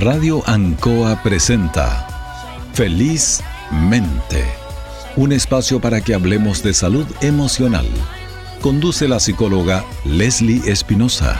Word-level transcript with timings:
Radio 0.00 0.42
Ancoa 0.46 1.22
presenta 1.22 2.06
Feliz 2.72 3.42
Mente, 3.70 4.42
un 5.14 5.30
espacio 5.30 5.78
para 5.78 6.00
que 6.00 6.14
hablemos 6.14 6.62
de 6.62 6.72
salud 6.72 7.06
emocional. 7.20 7.84
Conduce 8.62 9.06
la 9.08 9.20
psicóloga 9.20 9.84
Leslie 10.06 10.62
Espinosa. 10.64 11.38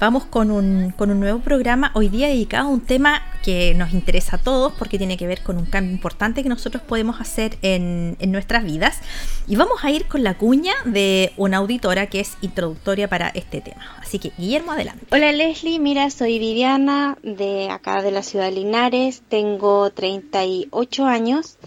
Vamos 0.00 0.24
con 0.24 0.50
un, 0.50 0.92
con 0.96 1.12
un 1.12 1.20
nuevo 1.20 1.38
programa 1.38 1.92
hoy 1.94 2.08
día 2.08 2.26
dedicado 2.26 2.66
a 2.66 2.72
un 2.72 2.80
tema 2.80 3.22
que 3.42 3.74
nos 3.74 3.92
interesa 3.92 4.36
a 4.36 4.38
todos 4.38 4.72
porque 4.78 4.98
tiene 4.98 5.16
que 5.16 5.26
ver 5.26 5.42
con 5.42 5.58
un 5.58 5.66
cambio 5.66 5.92
importante 5.92 6.42
que 6.42 6.48
nosotros 6.48 6.82
podemos 6.82 7.20
hacer 7.20 7.58
en, 7.62 8.16
en 8.20 8.32
nuestras 8.32 8.64
vidas. 8.64 9.00
Y 9.46 9.56
vamos 9.56 9.84
a 9.84 9.90
ir 9.90 10.06
con 10.06 10.22
la 10.22 10.38
cuña 10.38 10.74
de 10.84 11.32
una 11.36 11.58
auditora 11.58 12.06
que 12.06 12.20
es 12.20 12.36
introductoria 12.40 13.08
para 13.08 13.28
este 13.28 13.60
tema. 13.60 13.96
Así 14.00 14.18
que, 14.18 14.32
Guillermo, 14.38 14.72
adelante. 14.72 15.06
Hola 15.10 15.32
Leslie, 15.32 15.78
mira, 15.78 16.08
soy 16.10 16.38
Viviana 16.38 17.18
de 17.22 17.68
acá 17.70 18.02
de 18.02 18.10
la 18.10 18.22
ciudad 18.22 18.46
de 18.46 18.52
Linares, 18.52 19.22
tengo 19.28 19.90
38 19.90 21.06
años. 21.06 21.58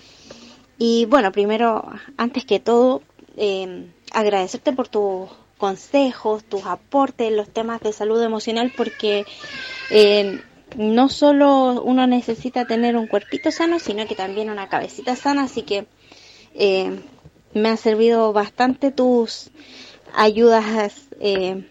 Y 0.78 1.06
bueno, 1.06 1.32
primero, 1.32 1.88
antes 2.18 2.46
que 2.46 2.60
todo, 2.60 3.02
eh, 3.38 3.88
agradecerte 4.12 4.74
por 4.74 4.88
tu 4.88 5.28
consejos, 5.58 6.44
tus 6.44 6.66
aportes 6.66 7.28
en 7.28 7.38
los 7.38 7.50
temas 7.50 7.82
de 7.82 7.94
salud 7.94 8.22
emocional, 8.22 8.74
porque 8.76 9.26
eh, 9.90 10.42
no 10.78 11.10
solo 11.10 11.82
uno 11.82 12.08
necesita 12.08 12.66
tener 12.66 12.96
un 12.96 13.08
cuerpito 13.08 13.52
sano, 13.52 13.80
sino 13.80 14.06
que 14.08 14.16
también 14.16 14.50
una 14.50 14.70
cabecita 14.70 15.16
sana, 15.16 15.44
así 15.44 15.64
que 15.64 15.88
eh, 16.54 17.00
me 17.54 17.70
han 17.70 17.78
servido 17.78 18.34
bastante 18.34 18.92
tus 18.92 19.52
ayudas 20.14 21.08
eh, 21.20 21.70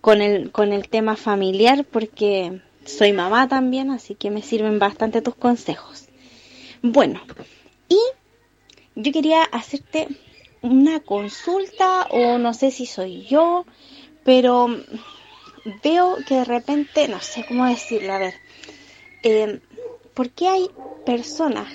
con, 0.00 0.22
el, 0.22 0.50
con 0.50 0.72
el 0.72 0.88
tema 0.88 1.16
familiar, 1.16 1.84
porque 1.84 2.62
soy 2.84 3.12
mamá 3.12 3.48
también, 3.48 3.90
así 3.90 4.14
que 4.14 4.30
me 4.30 4.42
sirven 4.42 4.78
bastante 4.78 5.22
tus 5.22 5.34
consejos. 5.34 6.08
Bueno, 6.82 7.20
y 7.88 7.98
yo 8.94 9.12
quería 9.12 9.42
hacerte 9.42 10.08
una 10.62 11.00
consulta 11.00 12.06
o 12.10 12.38
no 12.38 12.54
sé 12.54 12.70
si 12.70 12.86
soy 12.86 13.26
yo, 13.26 13.66
pero 14.24 14.68
veo 15.82 16.16
que 16.26 16.36
de 16.36 16.44
repente, 16.44 17.08
no 17.08 17.20
sé 17.20 17.44
cómo 17.46 17.66
decirlo, 17.66 18.12
a 18.12 18.18
ver, 18.18 18.34
eh, 19.22 19.60
¿por 20.14 20.30
qué 20.30 20.48
hay 20.48 20.70
personas 21.04 21.68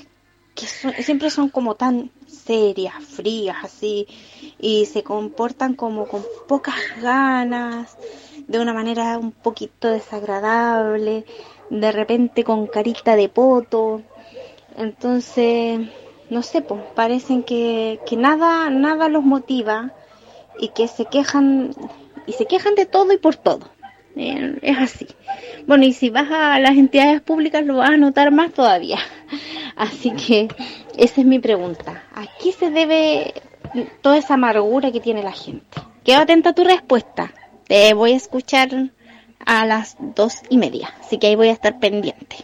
que 0.56 0.66
siempre 0.66 1.30
son 1.30 1.50
como 1.50 1.76
tan 1.76 2.12
serias, 2.28 3.04
frías, 3.04 3.58
así, 3.64 4.08
y 4.60 4.86
se 4.86 5.04
comportan 5.04 5.76
como 5.76 6.08
con 6.08 6.24
pocas 6.48 6.76
ganas, 7.02 7.98
de 8.48 8.60
una 8.60 8.74
manera 8.74 9.18
un 9.18 9.32
poquito 9.32 9.88
desagradable, 9.88 11.26
de 11.70 11.92
repente 11.92 12.44
con 12.44 12.68
carita 12.68 13.16
de 13.16 13.30
poto? 13.30 14.02
Entonces, 14.78 15.80
no 16.30 16.44
sé, 16.44 16.62
pues 16.62 16.82
parecen 16.96 17.44
que, 17.44 18.00
que 18.06 18.18
nada, 18.18 18.70
nada 18.70 19.10
los 19.10 19.24
motiva 19.24 19.94
y 20.60 20.70
que 20.70 20.88
se 20.88 21.06
quejan 21.06 21.74
y 22.26 22.34
se 22.34 22.46
quejan 22.46 22.76
de 22.76 22.86
todo 22.86 23.12
y 23.14 23.18
por 23.18 23.36
todo. 23.36 23.70
Eh, 24.16 24.60
es 24.62 24.78
así. 24.78 25.08
Bueno, 25.68 25.86
y 25.86 25.94
si 25.94 26.10
vas 26.10 26.30
a 26.32 26.60
las 26.60 26.72
entidades 26.72 27.22
públicas 27.22 27.66
lo 27.66 27.78
vas 27.78 27.92
a 27.92 27.98
notar 27.98 28.32
más 28.32 28.52
todavía. 28.52 29.00
Así 29.76 30.12
que 30.12 30.48
esa 30.98 31.22
es 31.22 31.28
mi 31.28 31.40
pregunta. 31.40 32.04
¿A 32.14 32.26
qué 32.42 32.52
se 32.52 32.70
debe 32.70 33.34
toda 34.02 34.18
esa 34.18 34.34
amargura 34.34 34.92
que 34.92 35.00
tiene 35.00 35.24
la 35.24 35.32
gente? 35.32 35.82
Quedo 36.04 36.20
atenta 36.20 36.50
a 36.50 36.54
tu 36.54 36.64
respuesta. 36.64 37.34
Te 37.68 37.94
voy 37.94 38.12
a 38.12 38.18
escuchar 38.18 38.92
a 39.46 39.66
las 39.66 39.96
dos 40.00 40.42
y 40.50 40.58
media. 40.58 40.94
Así 41.00 41.18
que 41.18 41.28
ahí 41.28 41.36
voy 41.36 41.48
a 41.48 41.54
estar 41.54 41.80
pendiente. 41.80 42.38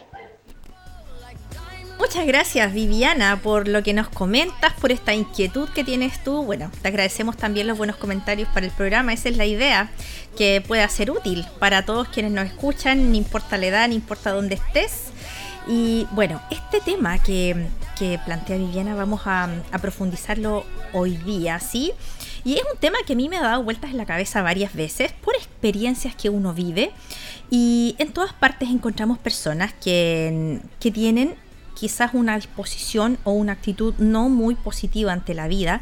Muchas 1.98 2.26
gracias 2.26 2.72
Viviana 2.72 3.40
por 3.42 3.66
lo 3.66 3.82
que 3.82 3.92
nos 3.92 4.08
comentas, 4.08 4.72
por 4.74 4.92
esta 4.92 5.14
inquietud 5.14 5.68
que 5.70 5.82
tienes 5.82 6.22
tú. 6.22 6.44
Bueno, 6.44 6.70
te 6.80 6.88
agradecemos 6.88 7.36
también 7.36 7.66
los 7.66 7.76
buenos 7.76 7.96
comentarios 7.96 8.48
para 8.50 8.66
el 8.66 8.72
programa, 8.72 9.12
esa 9.12 9.28
es 9.28 9.36
la 9.36 9.46
idea, 9.46 9.90
que 10.36 10.62
pueda 10.66 10.88
ser 10.88 11.10
útil 11.10 11.44
para 11.58 11.84
todos 11.84 12.06
quienes 12.08 12.30
nos 12.30 12.46
escuchan, 12.46 13.10
no 13.10 13.16
importa 13.16 13.58
la 13.58 13.66
edad, 13.66 13.88
no 13.88 13.94
importa 13.94 14.30
dónde 14.30 14.54
estés. 14.54 15.06
Y 15.66 16.06
bueno, 16.12 16.40
este 16.50 16.80
tema 16.80 17.18
que, 17.18 17.66
plantea 18.24 18.56
Viviana 18.58 18.94
vamos 18.94 19.22
a, 19.26 19.48
a, 19.72 19.78
profundizarlo 19.78 20.64
hoy 20.92 21.16
día, 21.16 21.58
¿sí? 21.58 21.92
Y 22.44 22.54
es 22.54 22.62
un 22.72 22.78
tema 22.78 22.98
que 23.04 23.14
a 23.14 23.16
mí 23.16 23.28
me 23.28 23.38
ha 23.38 23.42
dado 23.42 23.64
vueltas 23.64 23.90
en 23.90 23.96
la 23.96 24.06
cabeza 24.06 24.40
varias 24.40 24.72
veces 24.72 25.12
por 25.12 25.34
experiencias 25.34 26.14
que 26.14 26.30
uno 26.30 26.54
vive. 26.54 26.92
Y 27.50 27.96
en 27.98 28.12
todas 28.12 28.32
partes 28.32 28.70
encontramos 28.70 29.18
personas 29.18 29.74
que, 29.74 30.60
que 30.78 30.92
tienen 30.92 31.34
quizás 31.78 32.10
una 32.14 32.36
disposición 32.36 33.18
o 33.24 33.32
una 33.32 33.52
actitud 33.52 33.94
no 33.98 34.28
muy 34.28 34.54
positiva 34.54 35.12
ante 35.12 35.34
la 35.34 35.48
vida. 35.48 35.80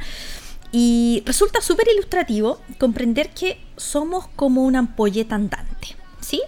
Y 0.72 1.22
resulta 1.24 1.60
súper 1.60 1.88
ilustrativo 1.92 2.60
comprender 2.78 3.30
que 3.30 3.60
somos 3.76 4.28
como 4.36 4.62
una 4.64 4.80
ampolleta 4.80 5.34
andante, 5.34 5.96
¿sí? 6.20 6.42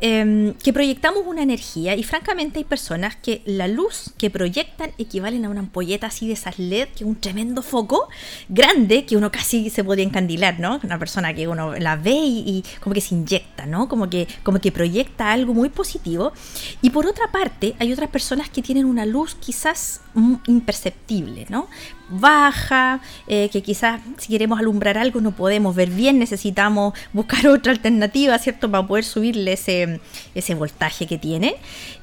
Em, 0.00 0.54
que 0.54 0.72
proyectamos 0.72 1.24
una 1.26 1.42
energía 1.42 1.96
y 1.96 2.04
francamente 2.04 2.60
hay 2.60 2.64
personas 2.64 3.16
que 3.16 3.42
la 3.46 3.66
luz 3.66 4.12
que 4.16 4.30
proyectan 4.30 4.92
equivalen 4.96 5.44
a 5.44 5.48
una 5.48 5.58
ampolleta 5.58 6.06
así 6.06 6.28
de 6.28 6.34
esas 6.34 6.56
LED, 6.60 6.86
que 6.88 7.02
es 7.02 7.08
un 7.08 7.16
tremendo 7.16 7.62
foco 7.62 8.08
grande 8.48 9.04
que 9.06 9.16
uno 9.16 9.32
casi 9.32 9.70
se 9.70 9.82
podría 9.82 10.04
encandilar, 10.04 10.60
¿no? 10.60 10.78
Una 10.84 11.00
persona 11.00 11.34
que 11.34 11.48
uno 11.48 11.74
la 11.74 11.96
ve 11.96 12.14
y, 12.14 12.64
como 12.80 12.94
que 12.94 13.00
se 13.00 13.16
inyecta, 13.16 13.66
¿no? 13.66 13.88
Como 13.88 14.08
que, 14.08 14.28
como 14.44 14.60
que 14.60 14.70
proyecta 14.70 15.32
algo 15.32 15.52
muy 15.52 15.68
positivo. 15.68 16.32
Y 16.80 16.90
por 16.90 17.04
otra 17.06 17.32
parte, 17.32 17.74
hay 17.80 17.92
otras 17.92 18.10
personas 18.10 18.48
que 18.50 18.62
tienen 18.62 18.84
una 18.84 19.04
luz 19.04 19.34
quizás 19.34 20.00
imperceptible, 20.46 21.46
¿no? 21.48 21.66
Baja, 22.08 23.00
eh, 23.26 23.48
que 23.52 23.62
quizás 23.62 24.00
si 24.16 24.28
queremos 24.28 24.58
alumbrar 24.58 24.98
algo 24.98 25.20
no 25.20 25.32
podemos 25.32 25.74
ver 25.74 25.90
bien, 25.90 26.18
necesitamos 26.18 26.94
buscar 27.12 27.46
otra 27.48 27.72
alternativa, 27.72 28.38
¿cierto? 28.38 28.70
Para 28.70 28.86
poder 28.86 29.04
subirle 29.04 29.52
ese, 29.52 30.00
ese 30.34 30.54
voltaje 30.54 31.06
que 31.06 31.18
tiene. 31.18 31.56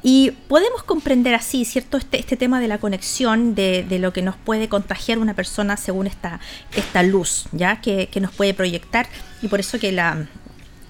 Y 0.03 0.31
podemos 0.47 0.83
comprender 0.83 1.33
así, 1.33 1.65
¿cierto? 1.65 1.97
Este, 1.97 2.19
este 2.19 2.37
tema 2.37 2.59
de 2.59 2.67
la 2.67 2.77
conexión, 2.77 3.55
de, 3.55 3.83
de, 3.87 3.99
lo 3.99 4.13
que 4.13 4.21
nos 4.21 4.35
puede 4.35 4.69
contagiar 4.69 5.19
una 5.19 5.33
persona 5.33 5.77
según 5.77 6.07
esta, 6.07 6.39
esta 6.75 7.03
luz, 7.03 7.45
¿ya? 7.51 7.81
Que, 7.81 8.07
que 8.07 8.19
nos 8.19 8.31
puede 8.31 8.53
proyectar 8.53 9.07
y 9.41 9.47
por 9.47 9.59
eso 9.59 9.79
que 9.79 9.91
la 9.91 10.27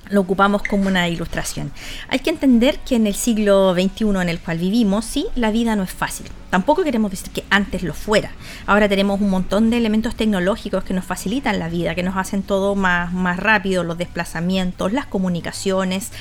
lo 0.10 0.22
ocupamos 0.22 0.64
como 0.64 0.88
una 0.88 1.08
ilustración. 1.10 1.72
Hay 2.10 2.20
que 2.20 2.30
entender 2.30 2.80
que 2.80 2.96
en 2.96 3.08
el 3.08 3.16
siglo 3.16 3.74
XXI 3.74 4.22
en 4.22 4.30
el 4.30 4.40
cual 4.40 4.60
vivimos, 4.60 5.06
sí, 5.06 5.28
la 5.36 5.52
vida 5.52 5.76
no 5.76 5.84
es 5.84 5.92
fácil. 5.92 6.28
Tampoco 6.50 6.84
queremos 6.84 7.12
decir 7.12 7.32
que 7.32 7.44
antes 7.50 7.84
lo 7.84 7.94
fuera. 7.94 8.32
Ahora 8.66 8.88
tenemos 8.88 9.20
un 9.20 9.30
montón 9.30 9.70
de 9.70 9.78
elementos 9.78 10.16
tecnológicos 10.16 10.84
que 10.84 10.94
nos 10.94 11.06
facilitan 11.06 11.60
la 11.60 11.70
vida, 11.70 11.96
que 11.96 12.04
nos 12.04 12.16
hacen 12.16 12.44
todo 12.44 12.76
más, 12.76 13.14
más 13.14 13.38
rápido, 13.38 13.84
los 13.84 13.98
desplazamientos, 13.98 14.94
las 14.94 15.06
comunicaciones. 15.06 16.12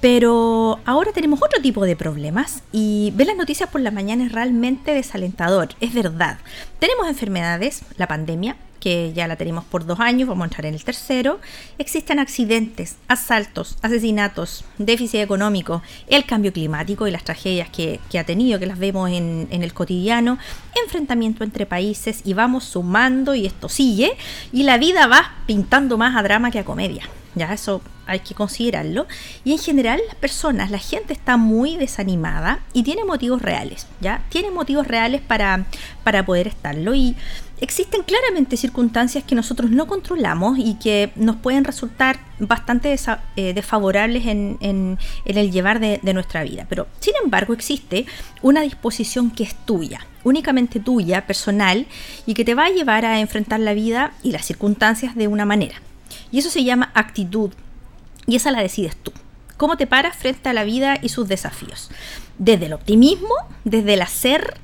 Pero 0.00 0.80
ahora 0.84 1.12
tenemos 1.12 1.40
otro 1.42 1.62
tipo 1.62 1.86
de 1.86 1.96
problemas 1.96 2.62
y 2.72 3.12
ver 3.16 3.28
las 3.28 3.36
noticias 3.36 3.70
por 3.70 3.80
la 3.80 3.90
mañana 3.90 4.26
es 4.26 4.32
realmente 4.32 4.92
desalentador, 4.92 5.68
es 5.80 5.94
verdad. 5.94 6.36
Tenemos 6.78 7.08
enfermedades, 7.08 7.82
la 7.96 8.06
pandemia, 8.06 8.56
que 8.84 9.14
ya 9.14 9.26
la 9.26 9.36
tenemos 9.36 9.64
por 9.64 9.86
dos 9.86 9.98
años, 9.98 10.28
vamos 10.28 10.42
a 10.42 10.48
entrar 10.48 10.66
en 10.66 10.74
el 10.74 10.84
tercero. 10.84 11.40
Existen 11.78 12.18
accidentes, 12.18 12.96
asaltos, 13.08 13.78
asesinatos, 13.80 14.66
déficit 14.76 15.20
económico, 15.20 15.80
el 16.06 16.26
cambio 16.26 16.52
climático 16.52 17.06
y 17.08 17.10
las 17.10 17.24
tragedias 17.24 17.70
que, 17.70 17.98
ha 18.18 18.24
tenido, 18.24 18.58
que 18.60 18.66
las 18.66 18.78
vemos 18.78 19.08
en, 19.10 19.48
en 19.50 19.62
el 19.62 19.72
cotidiano, 19.72 20.38
enfrentamiento 20.84 21.44
entre 21.44 21.64
países 21.64 22.20
y 22.26 22.34
vamos 22.34 22.64
sumando 22.64 23.34
y 23.34 23.46
esto 23.46 23.70
sigue 23.70 24.12
y 24.52 24.64
la 24.64 24.76
vida 24.76 25.06
va 25.06 25.32
pintando 25.46 25.96
más 25.96 26.14
a 26.14 26.22
drama 26.22 26.50
que 26.50 26.58
a 26.58 26.64
comedia. 26.66 27.08
Ya 27.34 27.52
eso 27.52 27.82
hay 28.06 28.20
que 28.20 28.34
considerarlo. 28.34 29.06
Y 29.44 29.52
en 29.52 29.58
general 29.58 30.00
las 30.06 30.14
personas, 30.16 30.70
la 30.70 30.78
gente 30.78 31.12
está 31.12 31.36
muy 31.36 31.76
desanimada 31.76 32.60
y 32.72 32.82
tiene 32.82 33.04
motivos 33.04 33.42
reales, 33.42 33.86
¿ya? 34.00 34.22
Tiene 34.28 34.50
motivos 34.50 34.86
reales 34.86 35.20
para, 35.20 35.66
para 36.04 36.24
poder 36.24 36.46
estarlo. 36.46 36.94
Y 36.94 37.16
existen 37.64 38.02
claramente 38.02 38.56
circunstancias 38.56 39.24
que 39.24 39.34
nosotros 39.34 39.70
no 39.70 39.86
controlamos 39.86 40.58
y 40.58 40.74
que 40.74 41.12
nos 41.16 41.36
pueden 41.36 41.64
resultar 41.64 42.18
bastante 42.38 42.94
eh, 43.36 43.54
desfavorables 43.54 44.26
en, 44.26 44.98
el 45.24 45.50
llevar 45.50 45.80
de 45.80 46.14
nuestra 46.14 46.44
vida. 46.44 46.66
Pero, 46.68 46.86
sin 47.00 47.14
embargo, 47.22 47.52
existe 47.54 48.06
una 48.42 48.60
disposición 48.60 49.30
que 49.30 49.44
es 49.44 49.54
tuya, 49.66 50.06
únicamente 50.22 50.78
tuya, 50.78 51.26
personal, 51.26 51.86
y 52.26 52.34
que 52.34 52.44
te 52.44 52.54
va 52.54 52.66
a 52.66 52.70
llevar 52.70 53.04
a 53.04 53.20
enfrentar 53.20 53.60
la 53.60 53.74
vida 53.74 54.12
y 54.22 54.32
las 54.32 54.44
circunstancias 54.44 55.16
de 55.16 55.28
una 55.28 55.44
manera. 55.44 55.76
Y 56.30 56.38
eso 56.38 56.50
se 56.50 56.64
llama 56.64 56.92
actitud. 56.94 57.50
Y 58.26 58.36
esa 58.36 58.50
la 58.50 58.62
decides 58.62 58.96
tú. 58.96 59.12
¿Cómo 59.56 59.76
te 59.76 59.86
paras 59.86 60.16
frente 60.16 60.48
a 60.48 60.52
la 60.52 60.64
vida 60.64 60.98
y 61.00 61.08
sus 61.08 61.28
desafíos? 61.28 61.90
¿Desde 62.38 62.66
el 62.66 62.72
optimismo, 62.72 63.34
desde 63.64 63.94
el 63.94 64.02
hacer 64.02 64.54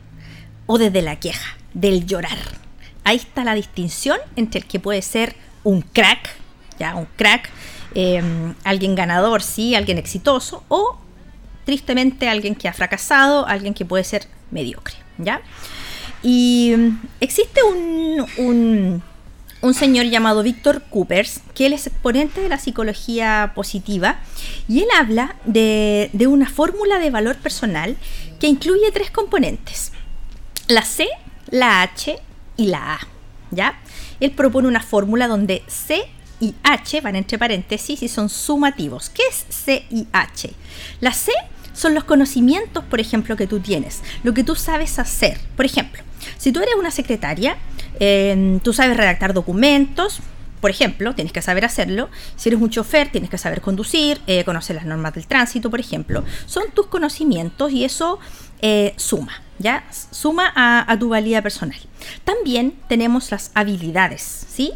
o 0.66 0.78
desde 0.78 1.02
la 1.02 1.16
queja? 1.16 1.60
del 1.74 2.06
llorar. 2.06 2.59
Ahí 3.04 3.16
está 3.16 3.44
la 3.44 3.54
distinción 3.54 4.18
entre 4.36 4.60
el 4.60 4.66
que 4.66 4.78
puede 4.78 5.02
ser 5.02 5.34
un 5.64 5.82
crack, 5.82 6.36
ya 6.78 6.94
un 6.94 7.06
crack, 7.16 7.50
em, 7.94 8.54
alguien 8.64 8.94
ganador, 8.94 9.42
sí, 9.42 9.74
alguien 9.74 9.98
exitoso, 9.98 10.64
o 10.68 10.98
tristemente 11.64 12.28
alguien 12.28 12.54
que 12.54 12.68
ha 12.68 12.72
fracasado, 12.72 13.46
alguien 13.46 13.74
que 13.74 13.84
puede 13.84 14.04
ser 14.04 14.26
mediocre, 14.50 14.94
¿ya? 15.18 15.40
Y 16.22 16.74
mm, 16.76 17.00
existe 17.20 17.60
un, 17.62 19.02
un, 19.62 19.74
señor 19.74 20.06
llamado 20.06 20.42
Víctor 20.42 20.82
Coopers, 20.90 21.40
que 21.54 21.66
él 21.66 21.72
es 21.72 21.86
exponente 21.86 22.40
de 22.40 22.48
la 22.48 22.58
psicología 22.58 23.52
positiva, 23.54 24.18
y 24.68 24.80
él 24.80 24.88
habla 24.98 25.36
de, 25.44 26.10
de 26.12 26.26
una 26.26 26.48
fórmula 26.48 26.98
de 26.98 27.10
valor 27.10 27.36
personal 27.36 27.96
que 28.40 28.46
incluye 28.46 28.90
tres 28.92 29.10
componentes, 29.10 29.92
la 30.66 30.82
C, 30.82 31.06
la 31.50 31.82
H 31.82 32.18
y 32.60 32.66
la 32.66 32.94
A, 32.94 32.98
¿ya? 33.50 33.80
Él 34.20 34.32
propone 34.32 34.68
una 34.68 34.82
fórmula 34.82 35.28
donde 35.28 35.62
C 35.66 36.02
y 36.40 36.54
H 36.62 37.00
van 37.00 37.16
entre 37.16 37.38
paréntesis 37.38 38.02
y 38.02 38.08
son 38.08 38.28
sumativos. 38.28 39.08
¿Qué 39.08 39.22
es 39.30 39.46
C 39.48 39.86
y 39.90 40.06
H? 40.12 40.52
La 41.00 41.12
C 41.12 41.32
son 41.72 41.94
los 41.94 42.04
conocimientos, 42.04 42.84
por 42.84 43.00
ejemplo, 43.00 43.34
que 43.36 43.46
tú 43.46 43.60
tienes, 43.60 44.02
lo 44.24 44.34
que 44.34 44.44
tú 44.44 44.54
sabes 44.56 44.98
hacer. 44.98 45.38
Por 45.56 45.64
ejemplo, 45.64 46.02
si 46.36 46.52
tú 46.52 46.60
eres 46.60 46.74
una 46.78 46.90
secretaria, 46.90 47.56
em, 47.98 48.60
tú 48.60 48.74
sabes 48.74 48.94
redactar 48.94 49.32
documentos, 49.32 50.20
por 50.60 50.70
ejemplo, 50.70 51.14
tienes 51.14 51.32
que 51.32 51.40
saber 51.40 51.64
hacerlo. 51.64 52.10
Si 52.36 52.50
eres 52.50 52.60
un 52.60 52.68
chofer, 52.68 53.10
tienes 53.10 53.30
que 53.30 53.38
saber 53.38 53.62
conducir, 53.62 54.20
eh, 54.26 54.44
conocer 54.44 54.76
las 54.76 54.84
normas 54.84 55.14
del 55.14 55.26
tránsito, 55.26 55.70
por 55.70 55.80
ejemplo. 55.80 56.24
Son 56.44 56.64
tus 56.74 56.88
conocimientos 56.88 57.72
y 57.72 57.84
eso 57.84 58.18
eh, 58.60 58.92
suma, 58.96 59.32
¿ya? 59.60 59.84
Suma 60.10 60.50
a, 60.56 60.90
a, 60.90 60.98
tu 60.98 61.10
valía 61.10 61.42
personal. 61.42 61.78
También 62.24 62.74
tenemos 62.88 63.30
las 63.30 63.52
habilidades, 63.54 64.22
¿sí? 64.22 64.72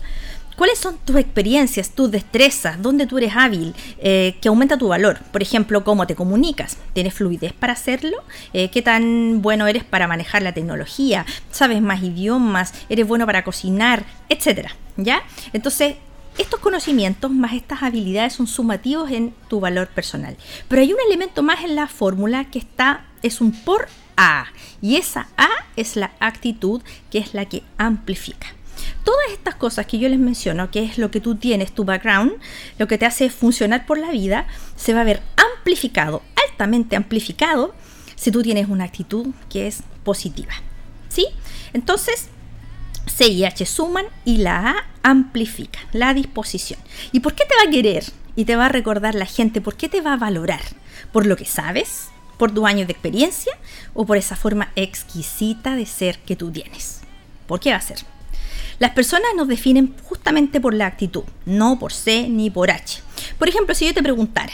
¿Cuáles 0.56 0.78
son 0.78 0.98
tus 0.98 1.16
experiencias, 1.16 1.90
tus 1.90 2.12
destrezas, 2.12 2.80
dónde 2.80 3.08
tú 3.08 3.18
eres 3.18 3.32
hábil, 3.34 3.74
eh, 3.98 4.36
que 4.40 4.48
aumenta 4.48 4.78
tu 4.78 4.86
valor? 4.86 5.18
Por 5.32 5.42
ejemplo, 5.42 5.82
cómo 5.82 6.06
te 6.06 6.14
comunicas. 6.14 6.76
¿Tienes 6.92 7.12
fluidez 7.12 7.52
para 7.52 7.72
hacerlo? 7.72 8.18
Eh, 8.52 8.70
¿Qué 8.70 8.80
tan 8.80 9.42
bueno 9.42 9.66
eres 9.66 9.82
para 9.82 10.06
manejar 10.06 10.42
la 10.42 10.52
tecnología? 10.52 11.26
¿Sabes 11.50 11.82
más 11.82 12.04
idiomas? 12.04 12.72
¿Eres 12.88 13.08
bueno 13.08 13.26
para 13.26 13.42
cocinar? 13.42 14.04
Etcétera. 14.28 14.76
¿Ya? 14.96 15.24
Entonces, 15.52 15.96
estos 16.38 16.60
conocimientos 16.60 17.32
más 17.32 17.52
estas 17.54 17.82
habilidades 17.82 18.34
son 18.34 18.46
sumativos 18.46 19.10
en 19.10 19.34
tu 19.48 19.58
valor 19.58 19.88
personal. 19.88 20.36
Pero 20.68 20.82
hay 20.82 20.92
un 20.92 21.00
elemento 21.08 21.42
más 21.42 21.64
en 21.64 21.74
la 21.74 21.88
fórmula 21.88 22.44
que 22.50 22.60
está, 22.60 23.06
es 23.22 23.40
un 23.40 23.50
por 23.50 23.88
A. 24.16 24.46
Y 24.80 24.96
esa 24.96 25.28
A 25.36 25.48
es 25.76 25.96
la 25.96 26.12
actitud 26.20 26.82
que 27.10 27.18
es 27.18 27.34
la 27.34 27.46
que 27.46 27.62
amplifica. 27.78 28.48
Todas 29.04 29.30
estas 29.32 29.54
cosas 29.54 29.86
que 29.86 29.98
yo 29.98 30.08
les 30.08 30.18
menciono, 30.18 30.70
que 30.70 30.82
es 30.82 30.98
lo 30.98 31.10
que 31.10 31.20
tú 31.20 31.36
tienes, 31.36 31.74
tu 31.74 31.84
background, 31.84 32.32
lo 32.78 32.86
que 32.86 32.98
te 32.98 33.06
hace 33.06 33.30
funcionar 33.30 33.86
por 33.86 33.98
la 33.98 34.10
vida, 34.10 34.46
se 34.76 34.94
va 34.94 35.02
a 35.02 35.04
ver 35.04 35.22
amplificado, 35.36 36.22
altamente 36.48 36.96
amplificado, 36.96 37.74
si 38.16 38.30
tú 38.30 38.42
tienes 38.42 38.68
una 38.68 38.84
actitud 38.84 39.28
que 39.50 39.66
es 39.66 39.82
positiva. 40.04 40.52
¿Sí? 41.08 41.26
Entonces, 41.72 42.28
C 43.06 43.28
y 43.28 43.44
H 43.44 43.66
suman 43.66 44.06
y 44.24 44.38
la 44.38 44.70
A 44.70 44.74
amplifica 45.02 45.78
la 45.92 46.14
disposición. 46.14 46.80
¿Y 47.12 47.20
por 47.20 47.34
qué 47.34 47.44
te 47.44 47.54
va 47.54 47.68
a 47.68 47.70
querer? 47.70 48.04
Y 48.36 48.46
te 48.46 48.56
va 48.56 48.66
a 48.66 48.70
recordar 48.70 49.14
la 49.14 49.26
gente, 49.26 49.60
¿por 49.60 49.76
qué 49.76 49.88
te 49.88 50.00
va 50.00 50.14
a 50.14 50.16
valorar? 50.16 50.62
¿Por 51.12 51.26
lo 51.26 51.36
que 51.36 51.44
sabes? 51.44 52.08
¿Por 52.36 52.52
tu 52.52 52.66
años 52.66 52.86
de 52.86 52.92
experiencia? 52.92 53.56
¿O 53.94 54.04
por 54.04 54.16
esa 54.16 54.36
forma 54.36 54.70
exquisita 54.76 55.76
de 55.76 55.86
ser 55.86 56.18
que 56.18 56.36
tú 56.36 56.50
tienes? 56.50 57.00
¿Por 57.46 57.60
qué 57.60 57.70
va 57.70 57.76
a 57.76 57.80
ser? 57.80 57.98
Las 58.78 58.90
personas 58.90 59.28
nos 59.36 59.46
definen 59.46 59.94
justamente 60.04 60.60
por 60.60 60.74
la 60.74 60.86
actitud, 60.86 61.22
no 61.46 61.78
por 61.78 61.92
C 61.92 62.28
ni 62.28 62.50
por 62.50 62.70
H. 62.70 63.02
Por 63.38 63.48
ejemplo, 63.48 63.74
si 63.74 63.86
yo 63.86 63.94
te 63.94 64.02
preguntara, 64.02 64.52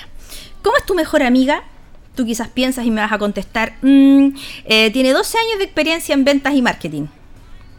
¿cómo 0.62 0.76
es 0.76 0.84
tu 0.84 0.94
mejor 0.94 1.22
amiga? 1.22 1.64
Tú 2.14 2.26
quizás 2.26 2.48
piensas 2.48 2.84
y 2.84 2.90
me 2.90 3.00
vas 3.00 3.12
a 3.12 3.18
contestar, 3.18 3.76
mm, 3.80 4.28
eh, 4.66 4.90
tiene 4.90 5.12
12 5.12 5.38
años 5.38 5.58
de 5.58 5.64
experiencia 5.64 6.12
en 6.12 6.24
ventas 6.24 6.54
y 6.54 6.60
marketing. 6.60 7.06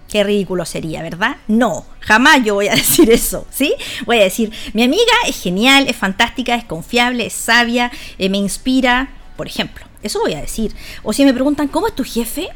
Qué 0.09 0.23
ridículo 0.23 0.65
sería, 0.65 1.01
¿verdad? 1.03 1.37
No, 1.47 1.85
jamás 1.99 2.43
yo 2.43 2.55
voy 2.55 2.67
a 2.69 2.75
decir 2.75 3.11
eso, 3.11 3.45
¿sí? 3.51 3.75
Voy 4.05 4.17
a 4.17 4.23
decir, 4.23 4.51
mi 4.73 4.83
amiga 4.83 5.13
es 5.27 5.41
genial, 5.41 5.85
es 5.87 5.95
fantástica, 5.95 6.55
es 6.55 6.65
confiable, 6.65 7.27
es 7.27 7.33
sabia, 7.33 7.91
eh, 8.17 8.29
me 8.29 8.37
inspira, 8.37 9.09
por 9.37 9.47
ejemplo. 9.47 9.90
Eso 10.03 10.19
voy 10.19 10.33
a 10.33 10.41
decir. 10.41 10.73
O 11.03 11.13
si 11.13 11.25
me 11.25 11.33
preguntan, 11.33 11.67
¿cómo 11.67 11.87
es 11.87 11.95
tu 11.95 12.03
jefe? 12.03 12.49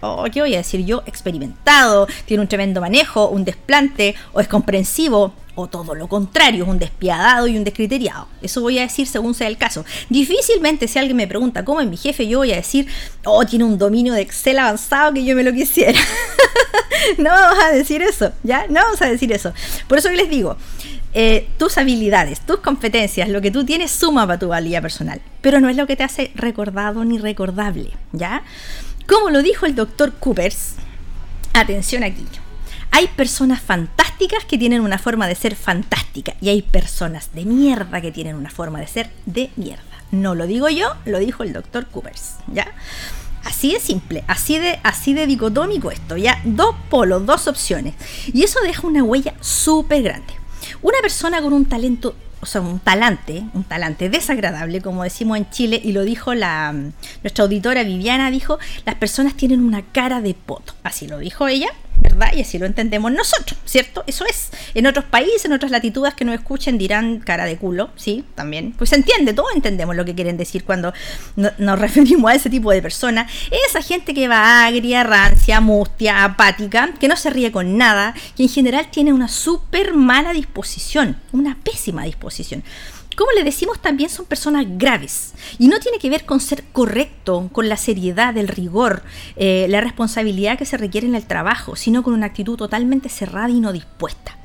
oh, 0.00 0.24
¿qué 0.32 0.40
voy 0.40 0.54
a 0.54 0.58
decir 0.58 0.84
yo? 0.84 1.02
Experimentado, 1.06 2.06
tiene 2.26 2.42
un 2.42 2.48
tremendo 2.48 2.80
manejo, 2.80 3.28
un 3.28 3.44
desplante, 3.44 4.14
o 4.32 4.40
es 4.40 4.48
comprensivo, 4.48 5.32
o 5.54 5.66
todo 5.66 5.94
lo 5.94 6.08
contrario, 6.08 6.64
es 6.64 6.70
un 6.70 6.78
despiadado 6.78 7.46
y 7.46 7.56
un 7.56 7.64
descriteriado. 7.64 8.28
Eso 8.40 8.60
voy 8.60 8.78
a 8.78 8.82
decir 8.82 9.06
según 9.06 9.34
sea 9.34 9.48
el 9.48 9.58
caso. 9.58 9.84
Difícilmente 10.08 10.88
si 10.88 10.98
alguien 10.98 11.16
me 11.16 11.26
pregunta 11.26 11.64
cómo 11.64 11.80
es 11.80 11.88
mi 11.88 11.96
jefe, 11.96 12.26
yo 12.26 12.38
voy 12.38 12.52
a 12.52 12.56
decir, 12.56 12.86
oh, 13.24 13.44
tiene 13.44 13.64
un 13.64 13.76
dominio 13.78 14.14
de 14.14 14.22
Excel 14.22 14.58
avanzado 14.58 15.12
que 15.12 15.24
yo 15.24 15.36
me 15.36 15.42
lo 15.42 15.52
quisiera. 15.52 15.98
no 17.18 17.30
vamos 17.30 17.64
a 17.64 17.70
decir 17.72 18.02
eso, 18.02 18.32
¿ya? 18.42 18.66
No 18.68 18.80
vamos 18.80 19.02
a 19.02 19.06
decir 19.06 19.30
eso. 19.32 19.52
Por 19.86 19.98
eso 19.98 20.10
les 20.10 20.30
digo, 20.30 20.56
eh, 21.12 21.48
tus 21.58 21.76
habilidades, 21.78 22.40
tus 22.40 22.58
competencias, 22.58 23.28
lo 23.28 23.40
que 23.40 23.50
tú 23.50 23.64
tienes 23.64 23.90
suma 23.90 24.26
para 24.26 24.38
tu 24.38 24.48
valía 24.48 24.80
personal, 24.80 25.20
pero 25.40 25.60
no 25.60 25.68
es 25.68 25.76
lo 25.76 25.86
que 25.86 25.96
te 25.96 26.04
hace 26.04 26.30
recordado 26.34 27.04
ni 27.04 27.18
recordable, 27.18 27.90
¿ya? 28.12 28.42
Como 29.08 29.30
lo 29.30 29.42
dijo 29.42 29.66
el 29.66 29.74
doctor 29.74 30.12
Coopers, 30.12 30.74
atención 31.52 32.04
aquí. 32.04 32.24
Hay 32.92 33.08
personas 33.08 33.60
fantásticas 33.60 34.44
que 34.44 34.58
tienen 34.58 34.82
una 34.82 34.98
forma 34.98 35.26
de 35.26 35.34
ser 35.34 35.56
fantástica 35.56 36.34
y 36.40 36.48
hay 36.48 36.62
personas 36.62 37.30
de 37.34 37.44
mierda 37.44 38.00
que 38.00 38.12
tienen 38.12 38.36
una 38.36 38.50
forma 38.50 38.80
de 38.80 38.86
ser 38.86 39.10
de 39.26 39.50
mierda. 39.56 39.82
No 40.12 40.34
lo 40.34 40.46
digo 40.46 40.68
yo, 40.68 40.94
lo 41.06 41.18
dijo 41.18 41.42
el 41.42 41.52
doctor 41.52 41.86
Coopers, 41.86 42.36
¿ya? 42.52 42.72
Así 43.44 43.72
de 43.72 43.80
simple, 43.80 44.22
así 44.26 44.58
de, 44.58 44.78
así 44.82 45.14
de 45.14 45.26
dicotómico 45.26 45.90
esto, 45.90 46.16
ya 46.16 46.40
dos 46.44 46.74
polos, 46.88 47.24
dos 47.26 47.48
opciones. 47.48 47.94
Y 48.32 48.42
eso 48.42 48.60
deja 48.60 48.86
una 48.86 49.02
huella 49.02 49.34
súper 49.40 50.02
grande. 50.02 50.39
Una 50.82 50.98
persona 51.02 51.40
con 51.42 51.52
un 51.52 51.66
talento 51.66 52.14
o 52.42 52.46
sea, 52.46 52.62
un 52.62 52.78
talante, 52.78 53.44
un 53.52 53.64
talante 53.64 54.08
desagradable, 54.08 54.80
como 54.80 55.04
decimos 55.04 55.36
en 55.36 55.50
Chile, 55.50 55.80
y 55.82 55.92
lo 55.92 56.04
dijo 56.04 56.34
la 56.34 56.72
nuestra 57.22 57.44
auditora 57.44 57.82
Viviana, 57.82 58.30
dijo, 58.30 58.58
las 58.86 58.94
personas 58.94 59.34
tienen 59.34 59.60
una 59.60 59.82
cara 59.82 60.22
de 60.22 60.34
poto. 60.34 60.72
Así 60.82 61.06
lo 61.06 61.18
dijo 61.18 61.48
ella, 61.48 61.68
¿verdad? 62.00 62.32
Y 62.34 62.40
así 62.40 62.58
lo 62.58 62.66
entendemos 62.66 63.12
nosotros, 63.12 63.58
¿cierto? 63.64 64.04
Eso 64.06 64.24
es. 64.26 64.50
En 64.74 64.86
otros 64.86 65.04
países, 65.04 65.44
en 65.44 65.52
otras 65.52 65.70
latitudes 65.70 66.14
que 66.14 66.24
no 66.24 66.32
escuchen 66.32 66.78
dirán 66.78 67.20
cara 67.20 67.44
de 67.44 67.56
culo, 67.56 67.90
¿sí? 67.96 68.24
También. 68.34 68.72
Pues 68.76 68.90
se 68.90 68.96
entiende, 68.96 69.32
todos 69.32 69.50
entendemos 69.54 69.96
lo 69.96 70.04
que 70.04 70.14
quieren 70.14 70.36
decir 70.36 70.64
cuando 70.64 70.92
nos 71.36 71.78
referimos 71.78 72.30
a 72.30 72.34
ese 72.34 72.50
tipo 72.50 72.70
de 72.70 72.82
personas. 72.82 73.30
Esa 73.68 73.82
gente 73.82 74.14
que 74.14 74.28
va 74.28 74.66
agria, 74.66 75.02
rancia, 75.04 75.60
mustia, 75.60 76.24
apática, 76.24 76.92
que 76.98 77.08
no 77.08 77.16
se 77.16 77.30
ríe 77.30 77.52
con 77.52 77.76
nada, 77.76 78.14
que 78.36 78.44
en 78.44 78.48
general 78.48 78.88
tiene 78.90 79.12
una 79.12 79.28
súper 79.28 79.94
mala 79.94 80.32
disposición, 80.32 81.16
una 81.32 81.56
pésima 81.62 82.04
disposición 82.04 82.62
como 83.16 83.32
le 83.32 83.44
decimos, 83.44 83.80
también 83.80 84.08
son 84.10 84.26
personas 84.26 84.66
graves. 84.68 85.34
Y 85.58 85.68
no 85.68 85.78
tiene 85.78 85.98
que 85.98 86.10
ver 86.10 86.24
con 86.24 86.40
ser 86.40 86.64
correcto, 86.72 87.48
con 87.52 87.68
la 87.68 87.76
seriedad, 87.76 88.36
el 88.36 88.48
rigor, 88.48 89.02
eh, 89.36 89.66
la 89.68 89.80
responsabilidad 89.80 90.58
que 90.58 90.66
se 90.66 90.76
requiere 90.76 91.06
en 91.06 91.14
el 91.14 91.26
trabajo, 91.26 91.76
sino 91.76 92.02
con 92.02 92.14
una 92.14 92.26
actitud 92.26 92.56
totalmente 92.56 93.08
cerrada 93.08 93.50
y 93.50 93.60
no 93.60 93.72
dispuesta. 93.72 94.38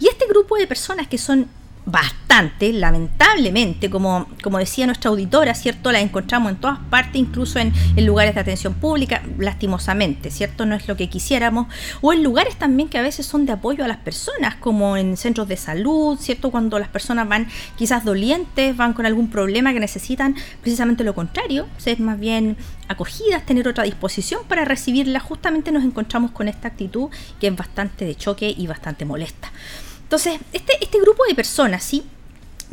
Y 0.00 0.08
este 0.08 0.26
grupo 0.26 0.56
de 0.56 0.66
personas 0.66 1.08
que 1.08 1.18
son 1.18 1.48
bastante, 1.90 2.70
lamentablemente, 2.72 3.88
como, 3.88 4.26
como 4.42 4.58
decía 4.58 4.84
nuestra 4.84 5.08
auditora, 5.08 5.54
¿cierto? 5.54 5.90
La 5.90 6.00
encontramos 6.00 6.52
en 6.52 6.58
todas 6.58 6.78
partes, 6.90 7.16
incluso 7.16 7.58
en, 7.58 7.72
lugares 7.96 8.34
de 8.34 8.40
atención 8.42 8.74
pública, 8.74 9.22
lastimosamente, 9.38 10.30
¿cierto? 10.30 10.66
No 10.66 10.74
es 10.74 10.86
lo 10.86 10.96
que 10.96 11.08
quisiéramos. 11.08 11.66
O 12.02 12.12
en 12.12 12.22
lugares 12.22 12.56
también 12.56 12.90
que 12.90 12.98
a 12.98 13.02
veces 13.02 13.24
son 13.24 13.46
de 13.46 13.52
apoyo 13.52 13.84
a 13.84 13.88
las 13.88 13.96
personas, 13.96 14.56
como 14.56 14.98
en 14.98 15.16
centros 15.16 15.48
de 15.48 15.56
salud, 15.56 16.18
¿cierto? 16.20 16.50
Cuando 16.50 16.78
las 16.78 16.88
personas 16.88 17.26
van 17.26 17.48
quizás 17.76 18.04
dolientes, 18.04 18.76
van 18.76 18.92
con 18.92 19.06
algún 19.06 19.30
problema 19.30 19.72
que 19.72 19.80
necesitan 19.80 20.36
precisamente 20.60 21.04
lo 21.04 21.14
contrario, 21.14 21.66
ser 21.78 22.00
más 22.00 22.20
bien 22.20 22.58
acogidas, 22.88 23.46
tener 23.46 23.66
otra 23.66 23.84
disposición 23.84 24.42
para 24.46 24.66
recibirla, 24.66 25.20
justamente 25.20 25.72
nos 25.72 25.84
encontramos 25.84 26.32
con 26.32 26.48
esta 26.48 26.68
actitud 26.68 27.08
que 27.40 27.46
es 27.46 27.56
bastante 27.56 28.04
de 28.04 28.14
choque 28.14 28.54
y 28.56 28.66
bastante 28.66 29.06
molesta. 29.06 29.50
Entonces, 30.08 30.40
este, 30.54 30.72
este 30.80 30.98
grupo 31.02 31.22
de 31.28 31.34
personas, 31.34 31.84
¿sí? 31.84 32.02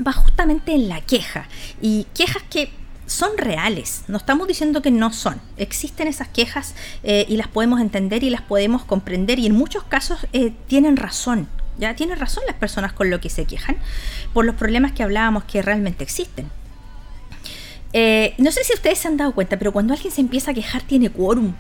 Va 0.06 0.14
justamente 0.14 0.74
en 0.74 0.88
la 0.88 1.02
queja. 1.02 1.50
Y 1.82 2.08
quejas 2.14 2.44
que 2.50 2.70
son 3.08 3.38
reales, 3.38 4.04
no 4.08 4.16
estamos 4.16 4.48
diciendo 4.48 4.82
que 4.82 4.90
no 4.90 5.12
son. 5.12 5.42
Existen 5.58 6.08
esas 6.08 6.30
quejas 6.30 6.76
eh, 7.04 7.26
y 7.28 7.36
las 7.36 7.50
podemos 7.50 7.82
entender 7.82 8.24
y 8.24 8.30
las 8.30 8.42
podemos 8.42 8.86
comprender 8.86 9.38
y 9.38 9.48
en 9.48 9.52
muchos 9.52 9.84
casos 9.84 10.26
eh, 10.32 10.54
tienen 10.68 10.96
razón. 10.96 11.50
Ya 11.78 11.94
tienen 11.94 12.18
razón 12.18 12.44
las 12.48 12.56
personas 12.56 12.94
con 12.94 13.10
lo 13.10 13.20
que 13.20 13.30
se 13.30 13.44
quejan 13.44 13.76
por 14.34 14.46
los 14.46 14.56
problemas 14.56 14.94
que 14.94 15.04
hablábamos 15.04 15.44
que 15.44 15.62
realmente 15.62 16.06
existen. 16.06 16.50
Eh, 17.92 18.34
no 18.38 18.50
sé 18.54 18.64
si 18.64 18.74
ustedes 18.74 18.98
se 19.00 19.10
han 19.10 19.18
dado 19.18 19.34
cuenta, 19.34 19.60
pero 19.60 19.74
cuando 19.74 19.94
alguien 19.94 20.14
se 20.14 20.22
empieza 20.22 20.52
a 20.52 20.54
quejar 20.54 20.84
tiene 20.84 21.10
quórum 21.10 21.54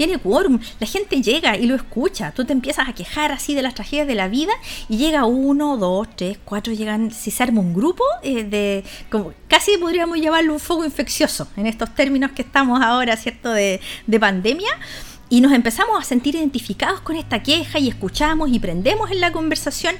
tiene 0.00 0.16
quórum, 0.16 0.58
la 0.78 0.86
gente 0.86 1.20
llega 1.20 1.58
y 1.58 1.66
lo 1.66 1.74
escucha, 1.74 2.32
tú 2.32 2.46
te 2.46 2.54
empiezas 2.54 2.88
a 2.88 2.94
quejar 2.94 3.32
así 3.32 3.54
de 3.54 3.60
las 3.60 3.74
tragedias 3.74 4.06
de 4.06 4.14
la 4.14 4.28
vida 4.28 4.52
y 4.88 4.96
llega 4.96 5.26
uno, 5.26 5.76
dos, 5.76 6.08
tres, 6.16 6.38
cuatro, 6.42 6.72
llegan, 6.72 7.10
si 7.10 7.30
se 7.30 7.42
arma 7.42 7.60
un 7.60 7.74
grupo 7.74 8.02
eh, 8.22 8.44
de, 8.44 8.82
como 9.10 9.34
casi 9.46 9.76
podríamos 9.76 10.18
llamarlo 10.18 10.54
un 10.54 10.58
fuego 10.58 10.86
infeccioso 10.86 11.48
en 11.54 11.66
estos 11.66 11.94
términos 11.94 12.30
que 12.30 12.40
estamos 12.40 12.80
ahora, 12.80 13.14
¿cierto?, 13.18 13.52
de, 13.52 13.78
de 14.06 14.18
pandemia 14.18 14.70
y 15.28 15.42
nos 15.42 15.52
empezamos 15.52 16.00
a 16.00 16.02
sentir 16.02 16.34
identificados 16.34 17.02
con 17.02 17.16
esta 17.16 17.42
queja 17.42 17.78
y 17.78 17.88
escuchamos 17.88 18.48
y 18.50 18.58
prendemos 18.58 19.10
en 19.10 19.20
la 19.20 19.32
conversación 19.32 19.94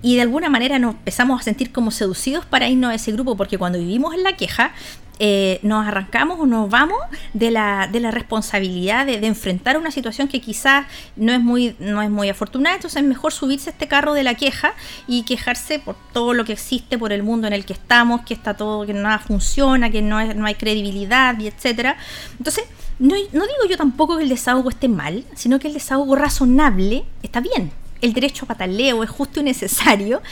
y 0.00 0.16
de 0.16 0.22
alguna 0.22 0.48
manera 0.48 0.78
nos 0.78 0.94
empezamos 0.94 1.40
a 1.40 1.44
sentir 1.44 1.72
como 1.72 1.90
seducidos 1.90 2.46
para 2.46 2.68
irnos 2.68 2.90
a 2.90 2.94
ese 2.94 3.12
grupo 3.12 3.36
porque 3.36 3.58
cuando 3.58 3.78
vivimos 3.78 4.14
en 4.14 4.22
la 4.24 4.34
queja 4.34 4.72
eh, 5.18 5.60
nos 5.62 5.86
arrancamos 5.86 6.40
o 6.40 6.46
nos 6.46 6.68
vamos 6.68 6.98
de 7.32 7.50
la, 7.50 7.88
de 7.90 8.00
la 8.00 8.10
responsabilidad 8.10 9.06
de, 9.06 9.14
enfrentar 9.26 9.78
una 9.78 9.90
situación 9.90 10.28
que 10.28 10.40
quizás 10.40 10.86
no 11.16 11.32
es 11.32 11.40
muy 11.40 11.76
no 11.78 12.02
es 12.02 12.10
muy 12.10 12.28
afortunada. 12.28 12.76
Entonces 12.76 13.02
es 13.02 13.08
mejor 13.08 13.32
subirse 13.32 13.70
a 13.70 13.72
este 13.72 13.88
carro 13.88 14.14
de 14.14 14.22
la 14.22 14.34
queja 14.34 14.74
y 15.06 15.22
quejarse 15.22 15.78
por 15.78 15.96
todo 16.12 16.34
lo 16.34 16.44
que 16.44 16.52
existe 16.52 16.98
por 16.98 17.12
el 17.12 17.22
mundo 17.22 17.46
en 17.46 17.52
el 17.52 17.64
que 17.64 17.72
estamos 17.72 18.22
que 18.22 18.34
está 18.34 18.54
todo 18.54 18.86
que 18.86 18.94
nada 18.94 19.18
funciona 19.18 19.90
que 19.90 20.02
no, 20.02 20.20
es, 20.20 20.34
no 20.34 20.46
hay 20.46 20.54
credibilidad 20.54 21.38
y 21.38 21.46
etcétera. 21.46 21.96
Entonces 22.38 22.64
no, 22.98 23.16
digo 23.16 23.64
yo 23.68 23.76
tampoco 23.76 24.16
que 24.16 24.22
el 24.22 24.28
desahogo 24.28 24.70
esté 24.70 24.88
mal, 24.88 25.24
sino 25.34 25.58
que 25.58 25.68
el 25.68 25.74
desahogo 25.74 26.14
razonable 26.14 27.04
está 27.22 27.40
bien. 27.40 27.72
El 28.00 28.12
derecho 28.12 28.44
a 28.44 28.48
pataleo 28.48 29.02
es 29.02 29.10
justo 29.10 29.40
y 29.40 29.42
necesario, 29.44 30.22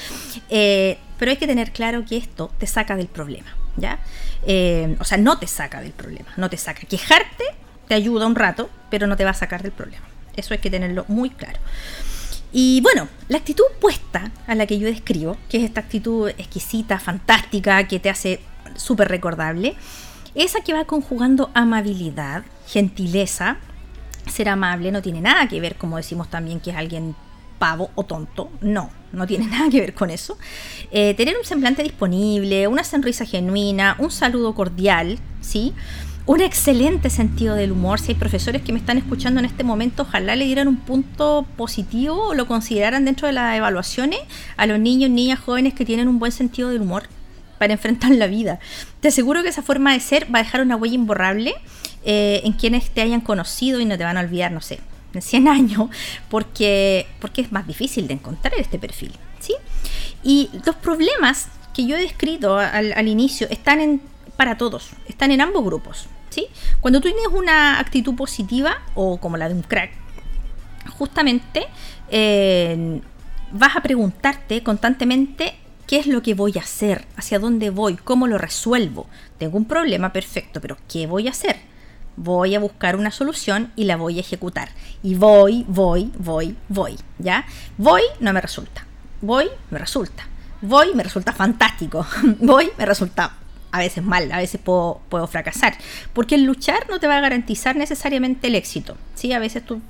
eh, 0.50 0.99
pero 1.18 1.30
hay 1.30 1.37
que 1.37 1.46
tener 1.46 1.72
claro 1.72 2.04
que 2.04 2.16
esto 2.16 2.50
te 2.58 2.66
saca 2.66 2.96
del 2.96 3.06
problema, 3.06 3.56
Eh, 4.46 4.96
o 4.98 5.04
sea, 5.04 5.18
no 5.18 5.38
te 5.38 5.46
saca 5.46 5.80
del 5.80 5.92
problema, 5.92 6.30
no 6.36 6.50
te 6.50 6.56
saca. 6.56 6.82
Quejarte 6.82 7.44
te 7.88 7.94
ayuda 7.94 8.26
un 8.26 8.36
rato, 8.36 8.70
pero 8.90 9.06
no 9.06 9.16
te 9.16 9.24
va 9.24 9.30
a 9.30 9.34
sacar 9.34 9.62
del 9.62 9.72
problema. 9.72 10.06
Eso 10.36 10.54
hay 10.54 10.60
que 10.60 10.70
tenerlo 10.70 11.04
muy 11.08 11.30
claro. 11.30 11.58
Y 12.52 12.80
bueno, 12.80 13.08
la 13.28 13.38
actitud 13.38 13.64
opuesta 13.76 14.30
a 14.46 14.54
la 14.54 14.66
que 14.66 14.78
yo 14.78 14.86
describo, 14.86 15.36
que 15.48 15.58
es 15.58 15.64
esta 15.64 15.80
actitud 15.80 16.28
exquisita, 16.30 16.98
fantástica, 16.98 17.86
que 17.86 18.00
te 18.00 18.10
hace 18.10 18.40
súper 18.74 19.08
recordable, 19.08 19.76
esa 20.34 20.60
que 20.60 20.72
va 20.72 20.84
conjugando 20.84 21.50
amabilidad, 21.54 22.44
gentileza, 22.66 23.58
ser 24.28 24.48
amable 24.48 24.92
no 24.92 25.02
tiene 25.02 25.20
nada 25.20 25.48
que 25.48 25.60
ver, 25.60 25.76
como 25.76 25.96
decimos 25.96 26.28
también, 26.28 26.60
que 26.60 26.70
es 26.70 26.76
alguien 26.76 27.14
pavo 27.58 27.90
o 27.94 28.04
tonto. 28.04 28.50
No, 28.60 28.90
no 29.12 29.26
tiene 29.26 29.46
nada 29.50 29.70
que 29.70 29.80
ver 29.80 29.94
con 29.94 30.10
eso. 30.10 30.38
Eh, 30.90 31.14
tener 31.14 31.36
un 31.38 31.44
semblante 31.44 31.82
disponible, 31.82 32.68
una 32.68 32.84
sonrisa 32.84 33.24
genuina, 33.24 33.96
un 33.98 34.10
saludo 34.10 34.54
cordial, 34.54 35.18
¿sí? 35.40 35.74
Un 36.26 36.40
excelente 36.40 37.10
sentido 37.10 37.54
del 37.56 37.72
humor. 37.72 37.98
Si 37.98 38.12
hay 38.12 38.14
profesores 38.14 38.62
que 38.62 38.72
me 38.72 38.78
están 38.78 38.98
escuchando 38.98 39.40
en 39.40 39.46
este 39.46 39.64
momento, 39.64 40.02
ojalá 40.02 40.36
le 40.36 40.44
dieran 40.44 40.68
un 40.68 40.76
punto 40.76 41.46
positivo 41.56 42.28
o 42.28 42.34
lo 42.34 42.46
consideraran 42.46 43.04
dentro 43.04 43.26
de 43.26 43.32
las 43.32 43.56
evaluaciones 43.56 44.20
a 44.56 44.66
los 44.66 44.78
niños, 44.78 45.10
niñas, 45.10 45.40
jóvenes 45.40 45.74
que 45.74 45.84
tienen 45.84 46.08
un 46.08 46.18
buen 46.18 46.30
sentido 46.30 46.68
del 46.68 46.82
humor 46.82 47.04
para 47.58 47.72
enfrentar 47.72 48.12
la 48.12 48.26
vida. 48.26 48.58
Te 49.00 49.08
aseguro 49.08 49.42
que 49.42 49.48
esa 49.48 49.62
forma 49.62 49.92
de 49.92 50.00
ser 50.00 50.32
va 50.32 50.38
a 50.38 50.42
dejar 50.42 50.62
una 50.62 50.76
huella 50.76 50.94
imborrable 50.94 51.54
eh, 52.04 52.40
en 52.44 52.52
quienes 52.52 52.90
te 52.90 53.02
hayan 53.02 53.20
conocido 53.20 53.80
y 53.80 53.84
no 53.84 53.98
te 53.98 54.04
van 54.04 54.16
a 54.16 54.20
olvidar, 54.20 54.52
no 54.52 54.60
sé, 54.60 54.80
100 55.18 55.48
años, 55.48 55.90
porque, 56.28 57.06
porque 57.20 57.40
es 57.40 57.52
más 57.52 57.66
difícil 57.66 58.06
de 58.06 58.14
encontrar 58.14 58.54
este 58.56 58.78
perfil. 58.78 59.12
¿sí? 59.38 59.54
Y 60.22 60.50
los 60.64 60.76
problemas 60.76 61.48
que 61.74 61.86
yo 61.86 61.96
he 61.96 62.00
descrito 62.00 62.58
al, 62.58 62.92
al 62.92 63.08
inicio 63.08 63.46
están 63.50 64.00
para 64.36 64.56
todos, 64.56 64.90
están 65.08 65.30
en 65.30 65.40
ambos 65.40 65.64
grupos. 65.64 66.06
¿sí? 66.30 66.46
Cuando 66.80 67.00
tú 67.00 67.08
tienes 67.08 67.26
una 67.32 67.78
actitud 67.78 68.14
positiva 68.14 68.78
o 68.94 69.18
como 69.18 69.36
la 69.36 69.48
de 69.48 69.54
un 69.54 69.62
crack, 69.62 69.90
justamente 70.96 71.66
eh, 72.10 73.00
vas 73.52 73.76
a 73.76 73.82
preguntarte 73.82 74.62
constantemente 74.62 75.54
¿Qué 75.90 75.98
es 75.98 76.06
lo 76.06 76.22
que 76.22 76.34
voy 76.34 76.52
a 76.56 76.60
hacer? 76.60 77.04
¿Hacia 77.16 77.40
dónde 77.40 77.70
voy? 77.70 77.96
¿Cómo 77.96 78.28
lo 78.28 78.38
resuelvo? 78.38 79.08
Tengo 79.38 79.56
un 79.58 79.64
problema, 79.64 80.12
perfecto, 80.12 80.60
pero 80.60 80.76
¿qué 80.88 81.08
voy 81.08 81.26
a 81.26 81.32
hacer? 81.32 81.56
Voy 82.16 82.54
a 82.54 82.60
buscar 82.60 82.96
una 82.96 83.10
solución 83.10 83.72
y 83.76 83.84
la 83.84 83.96
voy 83.96 84.18
a 84.18 84.20
ejecutar. 84.20 84.70
Y 85.02 85.14
voy, 85.14 85.64
voy, 85.68 86.12
voy, 86.18 86.56
voy. 86.68 86.98
¿Ya? 87.18 87.46
Voy, 87.78 88.02
no 88.20 88.32
me 88.32 88.40
resulta. 88.40 88.86
Voy, 89.20 89.48
me 89.70 89.78
resulta. 89.78 90.26
Voy, 90.62 90.94
me 90.94 91.02
resulta 91.02 91.32
fantástico. 91.32 92.06
voy, 92.40 92.70
me 92.76 92.86
resulta 92.86 93.36
a 93.72 93.78
veces 93.78 94.02
mal, 94.02 94.32
a 94.32 94.38
veces 94.38 94.60
puedo, 94.60 95.00
puedo, 95.08 95.26
fracasar. 95.26 95.76
Porque 96.12 96.34
el 96.34 96.44
luchar 96.44 96.88
no 96.90 96.98
te 96.98 97.06
va 97.06 97.18
a 97.18 97.20
garantizar 97.20 97.76
necesariamente 97.76 98.48
el 98.48 98.56
éxito. 98.56 98.96
¿sí? 99.14 99.32
A 99.32 99.38
veces 99.38 99.64
tú 99.64 99.80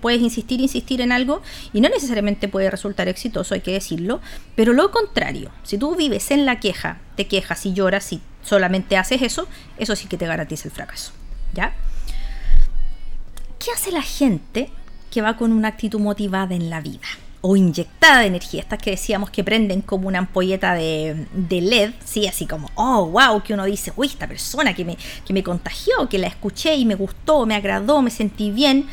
puedes 0.00 0.20
insistir, 0.20 0.60
insistir 0.60 1.00
en 1.00 1.12
algo 1.12 1.42
y 1.72 1.80
no 1.80 1.88
necesariamente 1.88 2.48
puede 2.48 2.70
resultar 2.70 3.08
exitoso, 3.08 3.54
hay 3.54 3.60
que 3.60 3.72
decirlo, 3.72 4.20
pero 4.54 4.72
lo 4.72 4.90
contrario, 4.90 5.50
si 5.62 5.78
tú 5.78 5.96
vives 5.96 6.30
en 6.30 6.46
la 6.46 6.60
queja, 6.60 6.98
te 7.16 7.26
quejas 7.26 7.66
y 7.66 7.72
lloras 7.72 8.12
y 8.12 8.20
solamente 8.42 8.96
haces 8.96 9.22
eso, 9.22 9.48
eso 9.78 9.96
sí 9.96 10.06
que 10.06 10.16
te 10.16 10.26
garantiza 10.26 10.68
el 10.68 10.74
fracaso, 10.74 11.12
¿Qué 13.58 13.70
hace 13.70 13.90
la 13.92 14.02
gente 14.02 14.70
que 15.10 15.22
va 15.22 15.36
con 15.36 15.52
una 15.52 15.68
actitud 15.68 16.00
motivada 16.00 16.54
en 16.54 16.70
la 16.70 16.80
vida? 16.80 17.06
o 17.46 17.56
inyectada 17.56 18.20
de 18.20 18.28
energía, 18.28 18.62
estas 18.62 18.78
que 18.78 18.92
decíamos 18.92 19.28
que 19.28 19.44
prenden 19.44 19.82
como 19.82 20.08
una 20.08 20.18
ampolleta 20.18 20.72
de, 20.72 21.26
LED, 21.50 21.92
sí, 22.02 22.26
así 22.26 22.46
como, 22.46 22.70
oh, 22.74 23.04
wow, 23.08 23.42
que 23.42 23.52
uno 23.52 23.66
dice, 23.66 23.92
uy, 23.96 24.06
esta 24.06 24.26
persona 24.26 24.72
que 24.72 24.82
me, 24.82 24.96
que 25.26 25.34
me 25.34 25.42
contagió, 25.42 26.08
que 26.08 26.16
la 26.16 26.26
escuché 26.26 26.74
y 26.74 26.86
me 26.86 26.94
gustó, 26.94 27.44
me 27.44 27.54
agradó, 27.54 28.00
me 28.00 28.08
sentí 28.10 28.50
bien. 28.50 28.86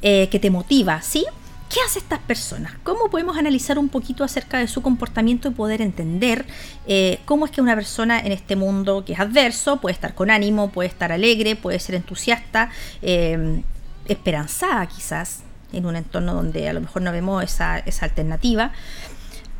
Eh, 0.00 0.28
que 0.30 0.40
te 0.40 0.50
motiva, 0.50 1.00
¿sí? 1.00 1.26
¿Qué 1.72 1.80
hace 1.80 2.00
estas 2.00 2.18
personas? 2.18 2.74
¿Cómo 2.82 3.08
podemos 3.08 3.38
analizar 3.38 3.78
un 3.78 3.88
poquito 3.88 4.24
acerca 4.24 4.58
de 4.58 4.68
su 4.68 4.82
comportamiento 4.82 5.48
y 5.48 5.52
poder 5.52 5.80
entender 5.80 6.44
eh, 6.86 7.20
cómo 7.24 7.46
es 7.46 7.50
que 7.50 7.62
una 7.62 7.74
persona 7.74 8.20
en 8.20 8.30
este 8.30 8.56
mundo 8.56 9.06
que 9.06 9.14
es 9.14 9.20
adverso 9.20 9.80
puede 9.80 9.94
estar 9.94 10.14
con 10.14 10.30
ánimo, 10.30 10.70
puede 10.70 10.90
estar 10.90 11.12
alegre, 11.12 11.56
puede 11.56 11.78
ser 11.78 11.94
entusiasta, 11.94 12.68
eh, 13.00 13.62
esperanzada 14.04 14.86
quizás 14.86 15.44
en 15.72 15.86
un 15.86 15.96
entorno 15.96 16.34
donde 16.34 16.68
a 16.68 16.74
lo 16.74 16.82
mejor 16.82 17.00
no 17.00 17.10
vemos 17.10 17.42
esa, 17.42 17.78
esa 17.78 18.04
alternativa? 18.04 18.72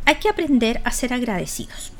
Hay 0.04 0.16
que 0.16 0.28
aprender 0.28 0.82
a 0.84 0.90
ser 0.90 1.14
agradecidos. 1.14 1.92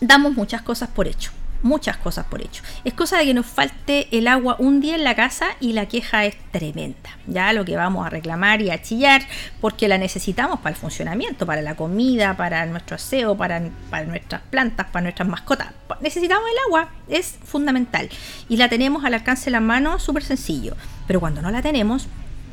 Damos 0.00 0.32
muchas 0.32 0.62
cosas 0.62 0.88
por 0.88 1.08
hecho 1.08 1.30
muchas 1.66 1.96
cosas 1.96 2.26
por 2.26 2.40
hecho. 2.40 2.62
Es 2.84 2.94
cosa 2.94 3.18
de 3.18 3.24
que 3.24 3.34
nos 3.34 3.46
falte 3.46 4.08
el 4.16 4.28
agua 4.28 4.56
un 4.58 4.80
día 4.80 4.94
en 4.94 5.04
la 5.04 5.14
casa 5.14 5.48
y 5.60 5.72
la 5.72 5.86
queja 5.86 6.24
es 6.24 6.36
tremenda. 6.52 7.10
Ya 7.26 7.52
lo 7.52 7.64
que 7.64 7.76
vamos 7.76 8.06
a 8.06 8.10
reclamar 8.10 8.62
y 8.62 8.70
a 8.70 8.80
chillar 8.80 9.22
porque 9.60 9.88
la 9.88 9.98
necesitamos 9.98 10.60
para 10.60 10.74
el 10.74 10.80
funcionamiento, 10.80 11.44
para 11.44 11.62
la 11.62 11.74
comida, 11.74 12.36
para 12.36 12.64
nuestro 12.66 12.96
aseo, 12.96 13.36
para, 13.36 13.60
para 13.90 14.04
nuestras 14.06 14.42
plantas, 14.42 14.86
para 14.86 15.02
nuestras 15.02 15.28
mascotas. 15.28 15.68
Necesitamos 16.00 16.44
el 16.50 16.58
agua, 16.66 16.90
es 17.08 17.38
fundamental. 17.44 18.08
Y 18.48 18.56
la 18.56 18.68
tenemos 18.68 19.04
al 19.04 19.14
alcance 19.14 19.46
de 19.46 19.50
la 19.52 19.60
mano, 19.60 19.98
súper 19.98 20.22
sencillo. 20.22 20.76
Pero 21.06 21.20
cuando 21.20 21.42
no 21.42 21.50
la 21.50 21.62
tenemos, 21.62 22.06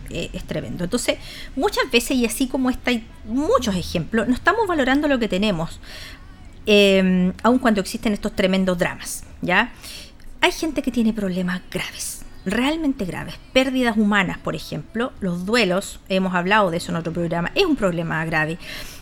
eh, 0.09 0.29
es 0.33 0.43
tremendo. 0.43 0.83
Entonces, 0.83 1.17
muchas 1.55 1.89
veces, 1.91 2.17
y 2.17 2.25
así 2.25 2.47
como 2.47 2.69
está, 2.69 2.91
hay 2.91 3.05
muchos 3.25 3.75
ejemplos, 3.75 4.27
no 4.27 4.33
estamos 4.33 4.67
valorando 4.67 5.07
lo 5.07 5.19
que 5.19 5.27
tenemos. 5.27 5.79
Em, 6.65 7.33
aun 7.43 7.59
cuando 7.59 7.81
existen 7.81 8.13
estos 8.13 8.35
tremendos 8.35 8.77
dramas, 8.77 9.23
¿ya? 9.41 9.73
Hay 10.39 10.51
gente 10.51 10.81
que 10.81 10.91
tiene 10.91 11.13
problemas 11.13 11.61
graves, 11.69 12.21
realmente 12.45 13.05
graves, 13.05 13.35
pérdidas 13.51 13.97
humanas, 13.97 14.37
por 14.37 14.55
ejemplo, 14.55 15.11
los 15.19 15.45
duelos, 15.45 15.99
hemos 16.07 16.33
hablado 16.33 16.71
de 16.71 16.77
eso 16.77 16.91
en 16.91 16.97
otro 16.97 17.11
programa, 17.11 17.51
es 17.55 17.65
un 17.65 17.75
problema 17.75 18.23
grave. 18.25 18.57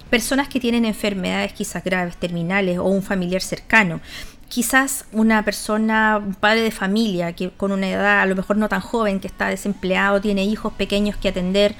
Personas 0.10 0.48
que 0.48 0.60
tienen 0.60 0.86
enfermedades 0.86 1.53
quizás 1.53 1.84
graves, 1.84 2.18
terminales 2.18 2.80
o 2.80 2.86
un 2.86 3.03
familiar 3.03 3.41
cercano, 3.41 4.01
quizás 4.50 5.06
una 5.12 5.46
persona, 5.46 6.18
un 6.18 6.36
padre 6.36 6.62
de 6.62 6.72
familia 6.72 7.34
que 7.34 7.51
con 7.51 7.72
una 7.72 7.89
edad 7.89 8.22
a 8.22 8.25
lo 8.25 8.36
mejor 8.36 8.58
no 8.58 8.68
tan 8.68 8.82
joven, 8.82 9.20
que 9.20 9.27
está 9.27 9.48
desempleado, 9.48 10.20
tiene 10.20 10.44
hijos 10.44 10.74
pequeños 10.74 11.15
que 11.15 11.30
atender. 11.30 11.75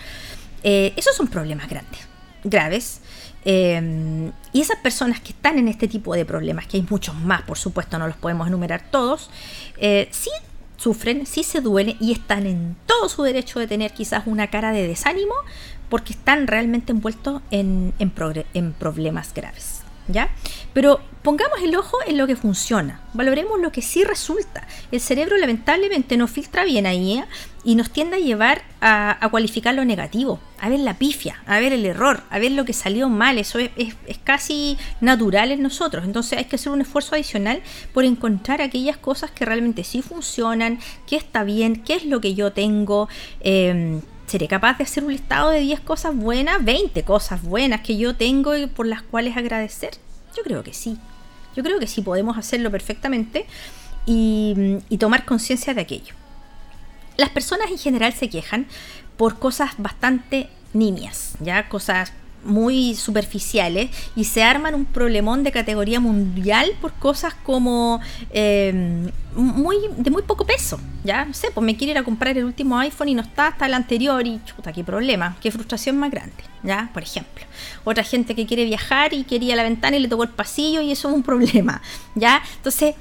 Eh, 0.64 0.94
esos 0.96 1.16
son 1.16 1.28
problemas 1.28 1.68
grandes, 1.70 2.08
graves. 2.44 3.02
Em, 3.44 4.32
y 4.54 4.62
esas 4.62 4.78
personas 4.78 5.20
que 5.20 5.30
están 5.30 5.58
en 5.58 5.68
este 5.68 5.88
tipo 5.88 6.14
de 6.14 6.26
problemas, 6.26 6.68
que 6.68 6.78
hay 6.78 6.86
muchos 6.90 7.16
más, 7.16 7.42
por 7.44 7.58
supuesto, 7.58 7.98
no 7.98 8.08
los 8.08 8.16
podemos 8.18 8.48
enumerar 8.48 8.84
todos, 8.92 9.30
eh, 9.78 10.08
sí 10.12 10.30
sufren, 10.78 11.26
sí 11.26 11.44
se 11.44 11.62
duelen 11.62 11.96
y 12.00 12.12
están 12.12 12.46
en 12.46 12.76
todo 12.86 13.08
su 13.10 13.24
derecho 13.24 13.60
de 13.60 13.68
tener 13.68 13.94
quizás 13.94 14.24
una 14.26 14.48
cara 14.48 14.72
de 14.72 14.88
desánimo 14.88 15.34
porque 15.90 16.14
están 16.14 16.48
realmente 16.48 16.92
envueltos 16.92 17.42
en, 17.52 17.94
en, 18.00 18.74
problemas 18.74 19.34
graves. 19.34 19.81
Pero 20.74 21.02
pongamos 21.22 21.60
el 21.62 21.76
ojo 21.76 21.98
en 22.08 22.18
lo 22.18 22.28
que 22.28 22.36
funciona, 22.36 23.02
valoremos 23.14 23.60
lo 23.60 23.72
que 23.72 23.82
sí 23.82 24.04
resulta. 24.04 24.68
El 24.92 25.02
cerebro 25.02 25.38
lamentablemente 25.38 26.18
no 26.18 26.28
filtra 26.28 26.64
bien 26.64 26.86
ahí 26.86 27.20
¿eh? 27.20 27.26
y 27.64 27.76
nos 27.76 27.92
tiende 27.92 28.18
a 28.18 28.20
llevar 28.20 28.64
a, 28.80 29.28
cualificar 29.30 29.76
lo 29.76 29.86
negativo, 29.86 30.40
a 30.60 30.70
ver 30.70 30.80
la 30.80 30.96
pifia, 30.96 31.44
a 31.46 31.60
ver 31.60 31.74
el 31.74 31.86
error, 31.86 32.24
a 32.30 32.40
ver 32.40 32.52
lo 32.52 32.66
que 32.66 32.74
salió 32.74 33.10
mal. 33.10 33.38
Eso 33.38 33.60
es, 33.60 33.96
casi 34.24 34.78
natural 35.00 35.52
en 35.52 35.62
nosotros. 35.62 36.06
Entonces 36.06 36.40
hay 36.40 36.46
que 36.46 36.56
hacer 36.56 36.72
un 36.72 36.82
esfuerzo 36.82 37.16
adicional 37.16 37.62
por 37.94 38.06
encontrar 38.06 38.62
aquellas 38.62 38.98
cosas 38.98 39.32
que 39.32 39.46
realmente 39.46 39.84
sí 39.84 40.02
funcionan, 40.02 40.80
qué 41.06 41.18
está 41.18 41.44
bien, 41.44 41.84
qué 41.84 41.96
es 41.96 42.06
lo 42.06 42.22
que 42.22 42.34
yo 42.34 42.52
tengo. 42.54 43.10
Em, 43.42 44.02
¿Seré 44.32 44.48
capaz 44.48 44.78
de 44.78 44.86
hacer 44.86 45.04
un 45.04 45.12
listado 45.12 45.50
de 45.50 45.60
10 45.60 45.82
cosas 45.82 46.16
buenas, 46.16 46.64
20 46.64 47.04
cosas 47.04 47.42
buenas 47.42 47.82
que 47.82 47.98
yo 47.98 48.16
tengo 48.16 48.56
y 48.56 48.66
por 48.66 48.88
las 48.88 49.02
cuales 49.02 49.36
agradecer? 49.36 49.92
Yo 50.38 50.42
creo 50.44 50.64
que 50.64 50.74
sí. 50.74 50.98
Yo 51.54 51.64
creo 51.64 51.80
que 51.80 51.88
sí 51.88 52.02
podemos 52.02 52.38
hacerlo 52.38 52.72
perfectamente 52.72 53.46
y, 54.06 54.80
tomar 54.98 55.26
conciencia 55.26 55.74
de 55.74 55.82
aquello. 55.82 56.14
Las 57.18 57.28
personas 57.32 57.72
en 57.72 57.78
general 57.78 58.14
se 58.14 58.30
quejan 58.30 58.68
por 59.18 59.38
cosas 59.38 59.72
bastante 59.78 60.50
nimias, 60.72 61.34
ya 61.42 61.68
cosas 61.68 62.14
muy 62.44 62.96
superficiales 62.96 63.90
y 64.16 64.24
se 64.26 64.44
arman 64.44 64.76
un 64.76 64.86
problemón 64.86 65.44
de 65.44 65.52
categoría 65.52 66.00
mundial 66.00 66.72
por 66.82 66.94
cosas 66.94 67.34
como 67.44 68.02
em, 68.32 69.10
muy 69.36 69.78
de 69.98 70.12
muy 70.12 70.24
poco 70.24 70.46
peso 70.46 70.80
ya 71.04 71.26
no 71.26 71.34
sé 71.34 71.52
pues 71.52 71.64
me 71.64 71.76
quiero 71.78 71.92
ir 71.92 71.98
a 71.98 72.04
comprar 72.04 72.38
el 72.38 72.46
último 72.46 72.78
iPhone 72.80 73.10
y 73.10 73.14
no 73.14 73.22
está 73.22 73.48
hasta 73.48 73.66
el 73.66 73.74
anterior 73.74 74.26
y 74.26 74.42
chuta 74.46 74.74
qué 74.74 74.84
problema 74.84 75.38
qué 75.42 75.52
frustración 75.52 75.98
más 75.98 76.12
grande 76.12 76.44
ya 76.64 76.90
por 76.94 77.04
ejemplo 77.04 77.46
otra 77.84 78.04
gente 78.04 78.36
que 78.36 78.46
quiere 78.46 78.66
viajar 78.66 79.14
y 79.14 79.24
quería 79.24 79.56
la 79.56 79.64
ventana 79.64 79.98
y 79.98 80.00
le 80.00 80.08
tocó 80.08 80.24
el 80.24 80.30
pasillo 80.30 80.82
y 80.82 80.92
eso 80.92 81.10
es 81.10 81.16
un 81.16 81.24
problema 81.24 81.82
ya 82.16 82.42
entonces 82.58 82.96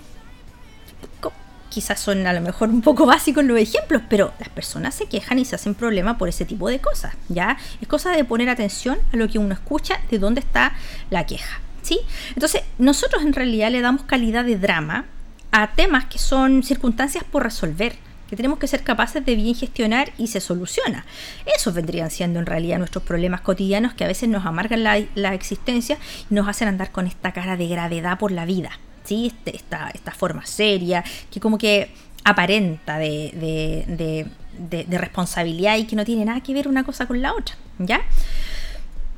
quizás 1.70 1.98
son 2.00 2.26
a 2.26 2.32
lo 2.34 2.42
mejor 2.42 2.68
un 2.68 2.82
poco 2.82 3.06
básicos 3.06 3.44
los 3.44 3.58
ejemplos, 3.58 4.02
pero 4.10 4.34
las 4.38 4.50
personas 4.50 4.94
se 4.94 5.06
quejan 5.06 5.38
y 5.38 5.46
se 5.46 5.54
hacen 5.54 5.74
problema 5.74 6.18
por 6.18 6.28
ese 6.28 6.44
tipo 6.44 6.68
de 6.68 6.80
cosas, 6.80 7.14
¿ya? 7.28 7.56
Es 7.80 7.88
cosa 7.88 8.10
de 8.10 8.24
poner 8.24 8.50
atención 8.50 8.98
a 9.12 9.16
lo 9.16 9.28
que 9.28 9.38
uno 9.38 9.54
escucha, 9.54 10.00
de 10.10 10.18
dónde 10.18 10.40
está 10.40 10.74
la 11.08 11.24
queja, 11.24 11.60
¿sí? 11.80 12.00
Entonces, 12.34 12.62
nosotros 12.78 13.22
en 13.22 13.32
realidad 13.32 13.70
le 13.70 13.80
damos 13.80 14.02
calidad 14.02 14.44
de 14.44 14.58
drama 14.58 15.06
a 15.52 15.72
temas 15.72 16.04
que 16.04 16.18
son 16.18 16.62
circunstancias 16.62 17.24
por 17.24 17.42
resolver, 17.42 17.96
que 18.28 18.36
tenemos 18.36 18.60
que 18.60 18.68
ser 18.68 18.84
capaces 18.84 19.24
de 19.24 19.34
bien 19.34 19.56
gestionar 19.56 20.12
y 20.16 20.28
se 20.28 20.40
soluciona. 20.40 21.04
Esos 21.56 21.74
vendrían 21.74 22.10
siendo 22.10 22.38
en 22.38 22.46
realidad 22.46 22.78
nuestros 22.78 23.02
problemas 23.02 23.40
cotidianos 23.40 23.94
que 23.94 24.04
a 24.04 24.08
veces 24.08 24.28
nos 24.28 24.46
amargan 24.46 24.84
la, 24.84 25.02
la 25.16 25.34
existencia 25.34 25.98
y 26.30 26.34
nos 26.34 26.46
hacen 26.46 26.68
andar 26.68 26.92
con 26.92 27.08
esta 27.08 27.32
cara 27.32 27.56
de 27.56 27.66
gravedad 27.66 28.18
por 28.18 28.30
la 28.30 28.44
vida. 28.44 28.70
Este, 29.08 29.56
esta, 29.56 29.90
esta 29.92 30.12
forma 30.12 30.46
seria, 30.46 31.02
que 31.30 31.40
como 31.40 31.58
que 31.58 31.90
aparenta 32.24 32.98
de, 32.98 34.26
responsabilidad 34.88 35.76
y 35.78 35.84
que 35.84 35.96
no 35.96 36.04
tiene 36.04 36.24
nada 36.24 36.40
que 36.40 36.54
ver 36.54 36.68
una 36.68 36.84
cosa 36.84 37.06
con 37.06 37.20
la 37.20 37.32
otra, 37.32 37.56
¿ya? 37.78 38.02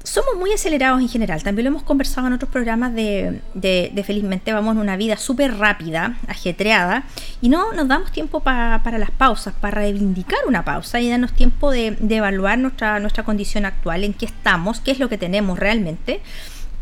Somos 0.05 0.35
muy 0.37 0.53
acelerados 0.53 1.01
en 1.01 1.09
general, 1.09 1.43
también 1.43 1.65
lo 1.65 1.71
hemos 1.71 1.83
conversado 1.85 2.27
en 2.27 2.33
otros 2.33 2.51
programas 2.51 2.93
de, 2.93 4.03
Felizmente 4.05 4.53
Vamos 4.53 4.75
en 4.75 4.81
una 4.81 4.97
vida 4.97 5.17
súper 5.17 5.59
rápida, 5.59 6.17
ajetreada, 6.27 7.05
y 7.41 7.49
no 7.49 7.73
nos 7.73 7.87
damos 7.87 8.11
tiempo 8.11 8.41
para 8.41 8.99
las 8.99 9.11
pausas, 9.11 9.55
para 9.61 9.83
reivindicar 9.83 10.41
una 10.49 10.65
pausa 10.65 11.01
y 11.01 11.11
darnos 11.11 11.33
tiempo 11.35 11.71
de, 11.71 11.97
evaluar 12.09 12.59
nuestra, 12.59 12.99
nuestra 12.99 13.25
condición 13.25 13.65
actual, 13.65 14.05
en 14.05 14.15
qué 14.15 14.27
estamos, 14.27 14.81
qué 14.81 14.91
es 14.91 14.99
lo 14.99 15.09
que 15.09 15.19
tenemos 15.19 15.59
realmente, 15.59 16.21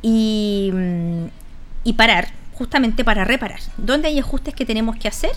y, 0.00 0.73
y 1.85 1.92
parar, 1.95 2.40
justamente 2.61 3.05
para 3.05 3.25
reparar. 3.25 3.61
¿Dónde 3.79 4.09
hay 4.09 4.19
ajustes 4.19 4.52
que 4.52 4.67
tenemos 4.67 4.97
que 4.97 5.09
hacer? 5.09 5.31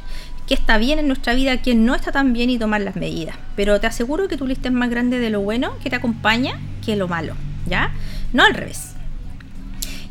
¿Qué 0.46 0.54
está 0.54 0.78
bien 0.78 1.00
en 1.00 1.08
nuestra 1.08 1.34
vida? 1.34 1.62
¿Qué 1.62 1.74
no 1.74 1.96
está 1.96 2.12
tan 2.12 2.34
bien? 2.34 2.50
Y 2.50 2.60
tomar 2.60 2.82
las 2.82 2.98
medidas. 2.98 3.38
Pero 3.56 3.80
te 3.80 3.88
aseguro 3.88 4.28
que 4.28 4.36
tu 4.36 4.46
lista 4.46 4.68
es 4.68 4.74
más 4.74 4.90
grande 4.90 5.20
de 5.20 5.30
lo 5.30 5.40
bueno 5.40 5.72
que 5.82 5.90
te 5.90 5.96
acompaña 5.96 6.60
que 6.86 6.98
lo 6.98 7.08
malo. 7.08 7.36
¿Ya? 7.66 7.94
No 8.34 8.44
al 8.44 8.54
revés. 8.54 8.96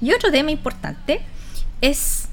Y 0.01 0.11
otro 0.15 0.31
tema 0.31 0.53
importante 0.53 1.21
es 1.83 2.29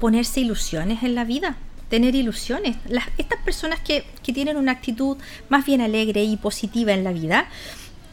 ponerse 0.00 0.40
ilusiones 0.40 1.02
en 1.02 1.14
la 1.14 1.24
vida. 1.24 1.58
Tener 1.90 2.14
ilusiones. 2.14 2.78
Las, 2.88 3.04
estas 3.18 3.40
personas 3.42 3.80
que, 3.80 4.06
que 4.22 4.32
tienen 4.32 4.56
una 4.56 4.72
actitud 4.72 5.18
más 5.50 5.66
bien 5.66 5.82
alegre 5.82 6.24
y 6.24 6.38
positiva 6.38 6.94
en 6.94 7.04
la 7.04 7.12
vida, 7.12 7.46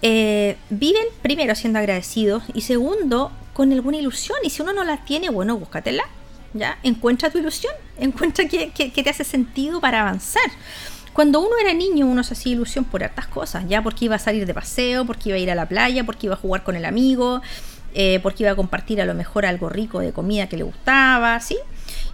eh, 0.01 0.57
viven 0.69 1.05
primero 1.21 1.55
siendo 1.55 1.79
agradecidos 1.79 2.43
y 2.53 2.61
segundo 2.61 3.31
con 3.61 3.71
alguna 3.71 3.97
ilusión. 3.97 4.39
Y 4.43 4.49
si 4.49 4.63
uno 4.63 4.73
no 4.73 4.83
la 4.83 5.05
tiene, 5.05 5.29
bueno, 5.29 5.55
búscatela. 5.55 6.05
¿ya? 6.55 6.79
Encuentra 6.81 7.29
tu 7.29 7.37
ilusión, 7.37 7.71
encuentra 7.99 8.47
qué, 8.47 8.71
te 8.73 9.07
hace 9.07 9.23
sentido 9.23 9.79
para 9.79 10.01
avanzar. 10.01 10.49
Cuando 11.13 11.41
uno 11.41 11.51
era 11.61 11.71
niño, 11.71 12.07
uno 12.07 12.23
se 12.23 12.33
hacía 12.33 12.53
ilusión 12.53 12.85
por 12.85 13.03
hartas 13.03 13.27
cosas, 13.27 13.65
ya 13.67 13.83
porque 13.83 14.05
iba 14.05 14.15
a 14.15 14.19
salir 14.19 14.47
de 14.47 14.53
paseo, 14.55 15.05
porque 15.05 15.29
iba 15.29 15.35
a 15.35 15.39
ir 15.39 15.51
a 15.51 15.53
la 15.53 15.67
playa, 15.67 16.03
porque 16.03 16.25
iba 16.25 16.33
a 16.33 16.39
jugar 16.39 16.63
con 16.63 16.75
el 16.75 16.85
amigo, 16.85 17.43
eh, 17.93 18.19
porque 18.23 18.45
iba 18.45 18.51
a 18.51 18.55
compartir 18.55 18.99
a 18.99 19.05
lo 19.05 19.13
mejor 19.13 19.45
algo 19.45 19.69
rico 19.69 19.99
de 19.99 20.11
comida 20.11 20.49
que 20.49 20.57
le 20.57 20.63
gustaba, 20.63 21.39
¿sí? 21.39 21.59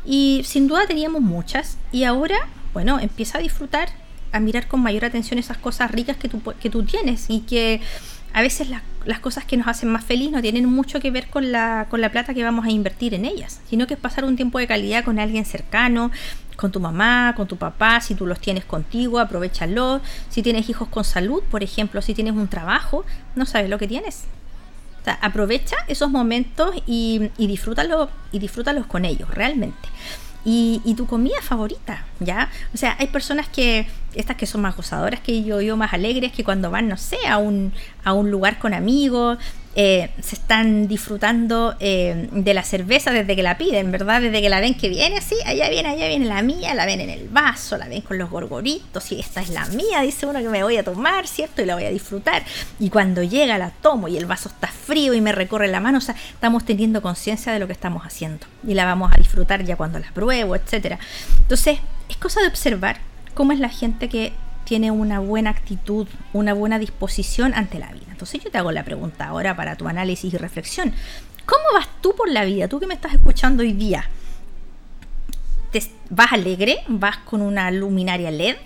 Y 0.04 0.42
sin 0.44 0.68
duda 0.68 0.86
teníamos 0.86 1.22
muchas, 1.22 1.78
y 1.94 2.04
ahora, 2.04 2.50
bueno, 2.74 3.00
empieza 3.00 3.38
a 3.38 3.42
disfrutar, 3.42 3.88
a 4.34 4.42
mirar 4.42 4.68
con 4.68 4.82
mayor 4.82 5.06
atención 5.06 5.40
esas 5.40 5.58
cosas 5.58 5.92
ricas 5.92 6.18
que 6.18 6.28
tú, 6.28 6.42
que 6.60 6.70
tú 6.70 6.84
tienes 6.84 7.30
y 7.30 7.40
que 7.40 7.80
a 8.38 8.41
veces 8.43 8.67
las 9.06 9.19
cosas 9.19 9.45
que 9.45 9.58
nos 9.58 9.67
hacen 9.67 9.89
más 9.89 10.06
feliz 10.06 10.30
no 10.30 10.43
tienen 10.43 10.67
mucho 10.67 11.00
que 11.00 11.10
ver 11.10 11.28
con 11.28 11.52
la, 11.52 11.88
con 11.89 12.02
la 12.02 12.12
plata 12.12 12.36
que 12.36 12.43
vamos 12.43 12.67
a 12.67 12.69
invertir 12.69 13.15
en 13.15 13.26
ellas, 13.26 13.62
sino 13.67 13.88
que 13.88 13.95
es 13.95 14.00
pasar 14.00 14.26
un 14.26 14.36
tiempo 14.36 14.60
de 14.60 14.67
calidad 14.67 15.04
con 15.04 15.17
alguien 15.17 15.43
cercano, 15.43 16.12
con 16.56 16.71
tu 16.71 16.80
mamá, 16.80 17.34
con 17.36 17.47
tu 17.47 17.58
papá, 17.58 18.00
si 18.00 18.13
tú 18.13 18.28
los 18.28 18.39
tienes 18.39 18.63
contigo, 18.63 19.17
aprovechalo. 19.17 20.02
Si 20.30 20.43
tienes 20.43 20.69
hijos 20.69 20.88
con 20.88 21.04
salud, 21.04 21.41
por 21.50 21.63
ejemplo, 21.63 22.00
si 22.04 22.13
tienes 22.13 22.36
un 22.36 22.47
trabajo, 22.47 23.04
no 23.36 23.47
sabes 23.47 23.71
lo 23.71 23.80
que 23.80 23.88
tienes. 23.88 24.26
O 25.02 25.04
sea, 25.06 25.13
aprovecha 25.15 25.76
esos 25.88 26.12
momentos 26.12 26.76
y, 26.86 27.32
y 27.39 27.47
disfrútalos 27.47 28.10
y 28.32 28.38
disfrútalos 28.38 28.86
con 28.86 29.04
ellos, 29.04 29.28
realmente 29.32 29.89
y, 30.45 30.93
tu 30.95 31.08
comida 31.08 31.41
favorita, 31.41 32.06
¿ya? 32.19 32.50
O 32.73 32.78
sea, 32.78 32.95
hay 33.00 33.08
personas 33.08 33.47
que, 33.50 33.88
estas 34.13 34.38
que 34.38 34.45
son 34.45 34.62
más 34.62 34.76
gozadoras 34.76 35.19
que 35.19 35.43
yo, 35.43 35.60
yo 35.62 35.76
más 35.76 35.93
alegres, 35.93 36.32
que 36.32 36.43
cuando 36.43 36.71
van, 36.71 36.88
no 36.88 36.97
sé, 36.97 37.17
a 37.28 37.38
un, 37.38 37.73
a 38.04 38.13
un 38.13 38.32
lugar 38.32 38.58
con 38.58 38.73
amigos, 38.73 39.38
eh, 39.80 40.10
se 40.20 40.34
están 40.34 40.88
disfrutando 40.88 41.76
eh, 41.80 42.30
de 42.32 42.54
la 42.56 42.63
cerveza 42.63 43.12
desde 43.12 43.36
que 43.36 43.44
la 43.44 43.60
piden, 43.60 43.92
¿verdad? 43.92 44.22
Desde 44.22 44.42
que 44.42 44.50
la 44.50 44.60
ven 44.60 44.74
que 44.74 44.90
viene 44.90 45.18
así, 45.18 45.36
allá 45.46 45.70
viene, 45.70 45.90
allá 45.90 46.08
viene 46.08 46.26
la 46.26 46.42
mía, 46.42 46.74
la 46.74 46.88
ven 46.88 47.00
en 47.00 47.12
el 47.12 47.30
vaso, 47.30 47.78
la 47.78 47.88
ven 47.88 48.02
con 48.02 48.18
los 48.18 48.28
gorgoritos, 48.28 49.12
y 49.12 49.20
esta 49.20 49.40
es 49.40 49.50
la 49.50 49.68
mía, 49.68 50.02
dice 50.02 50.26
uno 50.26 50.40
que 50.40 50.50
me 50.50 50.63
voy 50.63 50.78
a 50.78 50.84
tomar, 50.84 51.28
¿cierto? 51.28 51.62
Y 51.62 51.66
la 51.66 51.76
voy 51.76 51.86
a 51.86 51.92
disfrutar. 51.92 52.44
Y 52.80 52.90
cuando 52.90 53.22
llega 53.22 53.60
la 53.60 53.70
tomo 53.70 54.08
y 54.08 54.18
el 54.18 54.26
vaso 54.26 54.50
está 54.50 54.68
frío 54.68 55.13
y 55.13 55.22
me 55.22 55.32
recorre 55.32 55.68
la 55.68 55.80
mano, 55.80 56.00
o 56.00 56.02
sea, 56.02 56.16
estamos 56.34 56.66
teniendo 56.66 57.04
conciencia 57.04 57.54
de 57.54 57.60
lo 57.60 57.68
que 57.68 57.74
estamos 57.74 58.04
haciendo. 58.04 58.48
Y 58.68 58.74
la 58.74 58.86
vamos 58.86 59.12
a 59.13 59.18
disfrutar 59.18 59.63
ya 59.63 59.76
cuando 59.76 60.00
la 60.00 60.12
pruebo, 60.12 60.56
etcétera. 60.56 60.98
Entonces, 61.40 61.78
es 62.10 62.18
cosa 62.18 62.42
de 62.42 62.48
observar 62.48 62.98
cómo 63.36 63.52
es 63.52 63.60
la 63.60 63.70
gente 63.70 64.10
que 64.10 64.34
tiene 64.67 64.91
una 64.91 65.19
buena 65.19 65.51
actitud, 65.51 66.08
una 66.34 66.53
buena 66.53 66.77
disposición 66.77 67.53
ante 67.53 67.80
la 67.80 67.89
vida. 67.93 68.08
Entonces 68.12 68.43
yo 68.43 68.51
te 68.51 68.58
hago 68.58 68.73
la 68.73 68.84
pregunta 68.84 69.27
ahora 69.27 69.56
para 69.56 69.77
tu 69.77 69.88
análisis 69.88 70.34
y 70.34 70.38
reflexión. 70.38 70.93
¿Cómo 71.45 71.63
vas 71.73 71.88
tú 72.01 72.13
por 72.13 72.30
la 72.30 72.43
vida? 72.43 72.67
Tú 72.67 72.77
que 72.77 72.86
me 72.86 72.93
estás 72.93 73.13
escuchando 73.13 73.63
hoy 73.63 73.71
día. 73.71 74.10
¿Te 75.71 75.82
¿Vas 76.10 76.34
alegre? 76.34 76.80
¿Vas 76.89 77.15
con 77.19 77.41
una 77.41 77.71
luminaria 77.71 78.30
LED? 78.30 78.58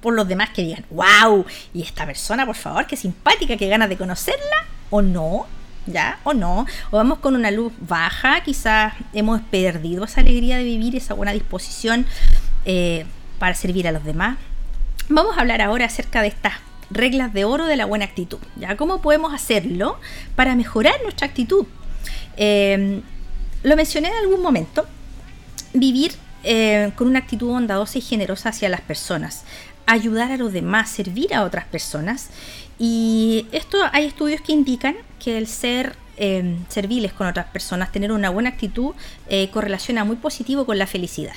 Por 0.00 0.14
los 0.14 0.26
demás 0.26 0.48
que 0.48 0.62
digan, 0.62 0.86
wow, 0.88 1.44
y 1.74 1.82
esta 1.82 2.06
persona, 2.06 2.46
por 2.46 2.56
favor, 2.56 2.86
qué 2.86 2.96
simpática, 2.96 3.58
qué 3.58 3.68
ganas 3.68 3.90
de 3.90 3.98
conocerla, 3.98 4.64
o 4.88 5.02
no, 5.02 5.44
¿ya? 5.84 6.20
O 6.24 6.32
no. 6.32 6.64
O 6.90 6.96
vamos 6.96 7.18
con 7.18 7.36
una 7.36 7.50
luz 7.50 7.74
baja, 7.80 8.42
quizás 8.42 8.94
hemos 9.12 9.42
perdido 9.42 10.04
esa 10.04 10.22
alegría 10.22 10.56
de 10.56 10.64
vivir, 10.64 10.96
esa 10.96 11.12
buena 11.12 11.32
disposición 11.32 12.06
eh, 12.64 13.04
para 13.38 13.54
servir 13.54 13.86
a 13.86 13.92
los 13.92 14.04
demás. 14.04 14.38
Vamos 15.12 15.36
a 15.36 15.40
hablar 15.40 15.60
ahora 15.60 15.86
acerca 15.86 16.22
de 16.22 16.28
estas 16.28 16.52
reglas 16.88 17.34
de 17.34 17.44
oro 17.44 17.66
de 17.66 17.74
la 17.76 17.84
buena 17.84 18.04
actitud. 18.04 18.38
¿ya? 18.54 18.76
¿Cómo 18.76 19.02
podemos 19.02 19.34
hacerlo 19.34 19.98
para 20.36 20.54
mejorar 20.54 20.94
nuestra 21.02 21.26
actitud? 21.26 21.66
Em, 22.36 23.02
lo 23.64 23.74
mencioné 23.74 24.06
en 24.06 24.14
algún 24.14 24.40
momento. 24.40 24.86
Vivir 25.74 26.12
eh, 26.44 26.92
con 26.94 27.08
una 27.08 27.18
actitud 27.18 27.48
bondadosa 27.48 27.98
y 27.98 28.02
generosa 28.02 28.50
hacia 28.50 28.68
las 28.68 28.82
personas. 28.82 29.42
Ayudar 29.84 30.30
a 30.30 30.36
los 30.36 30.52
demás, 30.52 30.88
servir 30.90 31.34
a 31.34 31.42
otras 31.42 31.64
personas. 31.64 32.30
Y 32.78 33.48
esto 33.50 33.78
hay 33.90 34.06
estudios 34.06 34.40
que 34.42 34.52
indican 34.52 34.94
que 35.18 35.38
el 35.38 35.48
ser 35.48 35.96
em, 36.18 36.64
serviles 36.68 37.12
con 37.12 37.26
otras 37.26 37.46
personas, 37.46 37.90
tener 37.90 38.12
una 38.12 38.30
buena 38.30 38.50
actitud, 38.50 38.94
eh, 39.28 39.50
correlaciona 39.50 40.04
muy 40.04 40.16
positivo 40.16 40.66
con 40.66 40.78
la 40.78 40.86
felicidad. 40.86 41.34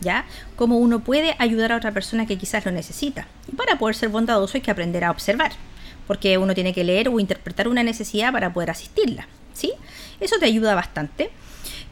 ¿Ya? 0.00 0.24
Cómo 0.56 0.78
uno 0.78 1.00
puede 1.00 1.34
ayudar 1.38 1.72
a 1.72 1.76
otra 1.76 1.92
persona 1.92 2.26
que 2.26 2.38
quizás 2.38 2.64
lo 2.64 2.72
necesita. 2.72 3.26
Y 3.50 3.56
para 3.56 3.78
poder 3.78 3.96
ser 3.96 4.08
bondadoso 4.08 4.56
hay 4.56 4.62
que 4.62 4.70
aprender 4.70 5.04
a 5.04 5.10
observar, 5.10 5.52
porque 6.06 6.38
uno 6.38 6.54
tiene 6.54 6.72
que 6.72 6.84
leer 6.84 7.08
o 7.08 7.20
interpretar 7.20 7.68
una 7.68 7.82
necesidad 7.82 8.32
para 8.32 8.52
poder 8.52 8.70
asistirla, 8.70 9.28
¿sí? 9.54 9.72
Eso 10.20 10.36
te 10.38 10.46
ayuda 10.46 10.74
bastante. 10.74 11.30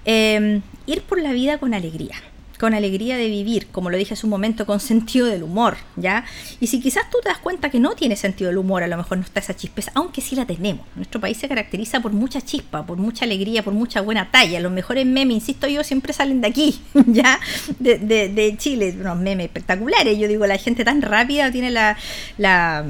Em, 0.05 0.63
ir 0.87 1.03
por 1.03 1.21
la 1.21 1.33
vida 1.33 1.59
con 1.59 1.73
alegría 1.73 2.17
con 2.59 2.75
alegría 2.75 3.17
de 3.17 3.29
vivir, 3.29 3.67
como 3.69 3.91
lo 3.91 3.97
dije 3.97 4.15
hace 4.15 4.27
un 4.27 4.31
momento, 4.31 4.67
con 4.67 4.81
sentido 4.81 5.27
del 5.27 5.43
humor, 5.43 5.77
¿ya? 5.97 6.25
Y 6.61 6.69
si 6.69 6.81
quizás 6.81 7.11
tú 7.11 7.19
te 7.23 7.29
das 7.29 7.39
cuenta 7.39 7.71
que 7.71 7.81
no 7.81 7.93
tiene 7.93 8.17
sentido 8.17 8.49
del 8.49 8.59
humor, 8.59 8.83
a 8.83 8.89
lo 8.89 8.97
mejor 8.97 9.19
no 9.19 9.25
está 9.25 9.41
esa 9.41 9.55
chispeza, 9.55 9.93
aunque 9.95 10.21
sí 10.21 10.37
la 10.37 10.47
tenemos. 10.47 10.87
Nuestro 10.95 11.21
país 11.21 11.37
se 11.37 11.49
caracteriza 11.49 12.01
por 12.01 12.13
mucha 12.13 12.41
chispa, 12.41 12.87
por 12.87 12.99
mucha 12.99 13.25
alegría, 13.25 13.63
por 13.63 13.75
mucha 13.75 14.01
buena 14.01 14.31
talla. 14.31 14.61
Los 14.61 14.73
mejores 14.73 15.07
memes, 15.07 15.37
insisto 15.37 15.67
yo, 15.67 15.83
siempre 15.85 16.13
salen 16.13 16.41
de 16.41 16.49
aquí, 16.49 16.81
¿ya? 17.07 17.41
De, 17.79 17.99
de 17.99 18.55
Chile, 18.57 18.95
unos 18.99 19.19
memes 19.19 19.47
espectaculares. 19.47 20.19
Yo 20.19 20.29
digo, 20.29 20.47
la 20.47 20.59
gente 20.59 20.85
tan 20.85 21.03
rápida 21.03 21.51
tiene 21.51 21.71
la, 21.71 21.97
la 22.39 22.85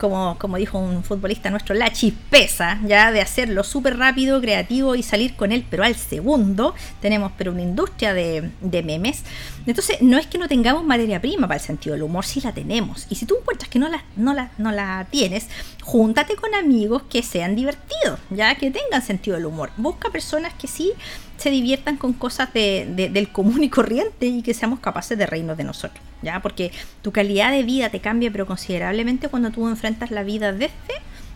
como, 0.00 0.38
como 0.38 0.56
dijo 0.56 0.78
un 0.78 1.04
futbolista 1.04 1.50
nuestro, 1.50 1.74
la 1.74 1.92
chispeza, 1.92 2.80
ya 2.86 3.12
de 3.12 3.20
hacerlo 3.20 3.62
súper 3.62 3.98
rápido, 3.98 4.40
creativo 4.40 4.94
y 4.94 5.02
salir 5.02 5.36
con 5.36 5.52
él, 5.52 5.66
pero 5.68 5.84
al 5.84 5.94
segundo 5.94 6.74
tenemos 7.02 7.32
pero 7.36 7.52
una 7.52 7.60
industria 7.60 8.14
de, 8.14 8.50
memes. 8.82 9.22
Entonces, 9.66 10.00
no 10.00 10.16
es 10.16 10.26
que 10.26 10.38
no 10.38 10.48
tengamos 10.48 10.84
materia 10.84 11.20
prima 11.20 11.46
para 11.46 11.60
el 11.60 11.64
sentido 11.64 11.92
del 11.92 12.02
humor, 12.02 12.24
sí 12.24 12.40
la 12.40 12.52
tenemos. 12.52 13.06
Y 13.10 13.16
si 13.16 13.26
tú 13.26 13.36
encuentras 13.38 13.68
que 13.68 13.78
no 13.78 13.88
la, 13.88 14.02
no 14.16 14.32
la, 14.32 14.50
no 14.56 14.72
la 14.72 15.06
tienes, 15.10 15.48
júntate 15.82 16.34
con 16.34 16.54
amigos 16.54 17.02
que 17.10 17.22
sean 17.22 17.54
divertidos, 17.54 18.18
ya 18.30 18.54
que 18.54 18.70
tengan 18.70 19.02
sentido 19.02 19.36
del 19.36 19.44
humor. 19.44 19.70
Busca 19.76 20.08
personas 20.08 20.54
que 20.54 20.66
sí 20.66 20.92
se 21.40 21.50
diviertan 21.50 21.96
con 21.96 22.12
cosas 22.12 22.52
del 22.52 23.28
común 23.32 23.64
y 23.64 23.70
corriente 23.70 24.26
y 24.26 24.42
que 24.42 24.52
seamos 24.52 24.80
capaces 24.80 25.16
de 25.16 25.24
reírnos 25.24 25.56
de 25.56 25.64
nosotros, 25.64 26.04
¿ya? 26.20 26.42
Porque 26.42 26.70
tu 27.00 27.12
calidad 27.12 27.50
de 27.50 27.62
vida 27.62 27.88
te 27.88 28.00
cambia 28.00 28.30
pero 28.30 28.46
considerablemente 28.46 29.28
cuando 29.28 29.50
tú 29.50 29.66
enfrentas 29.66 30.10
la 30.10 30.22
vida 30.22 30.52
desde 30.52 30.74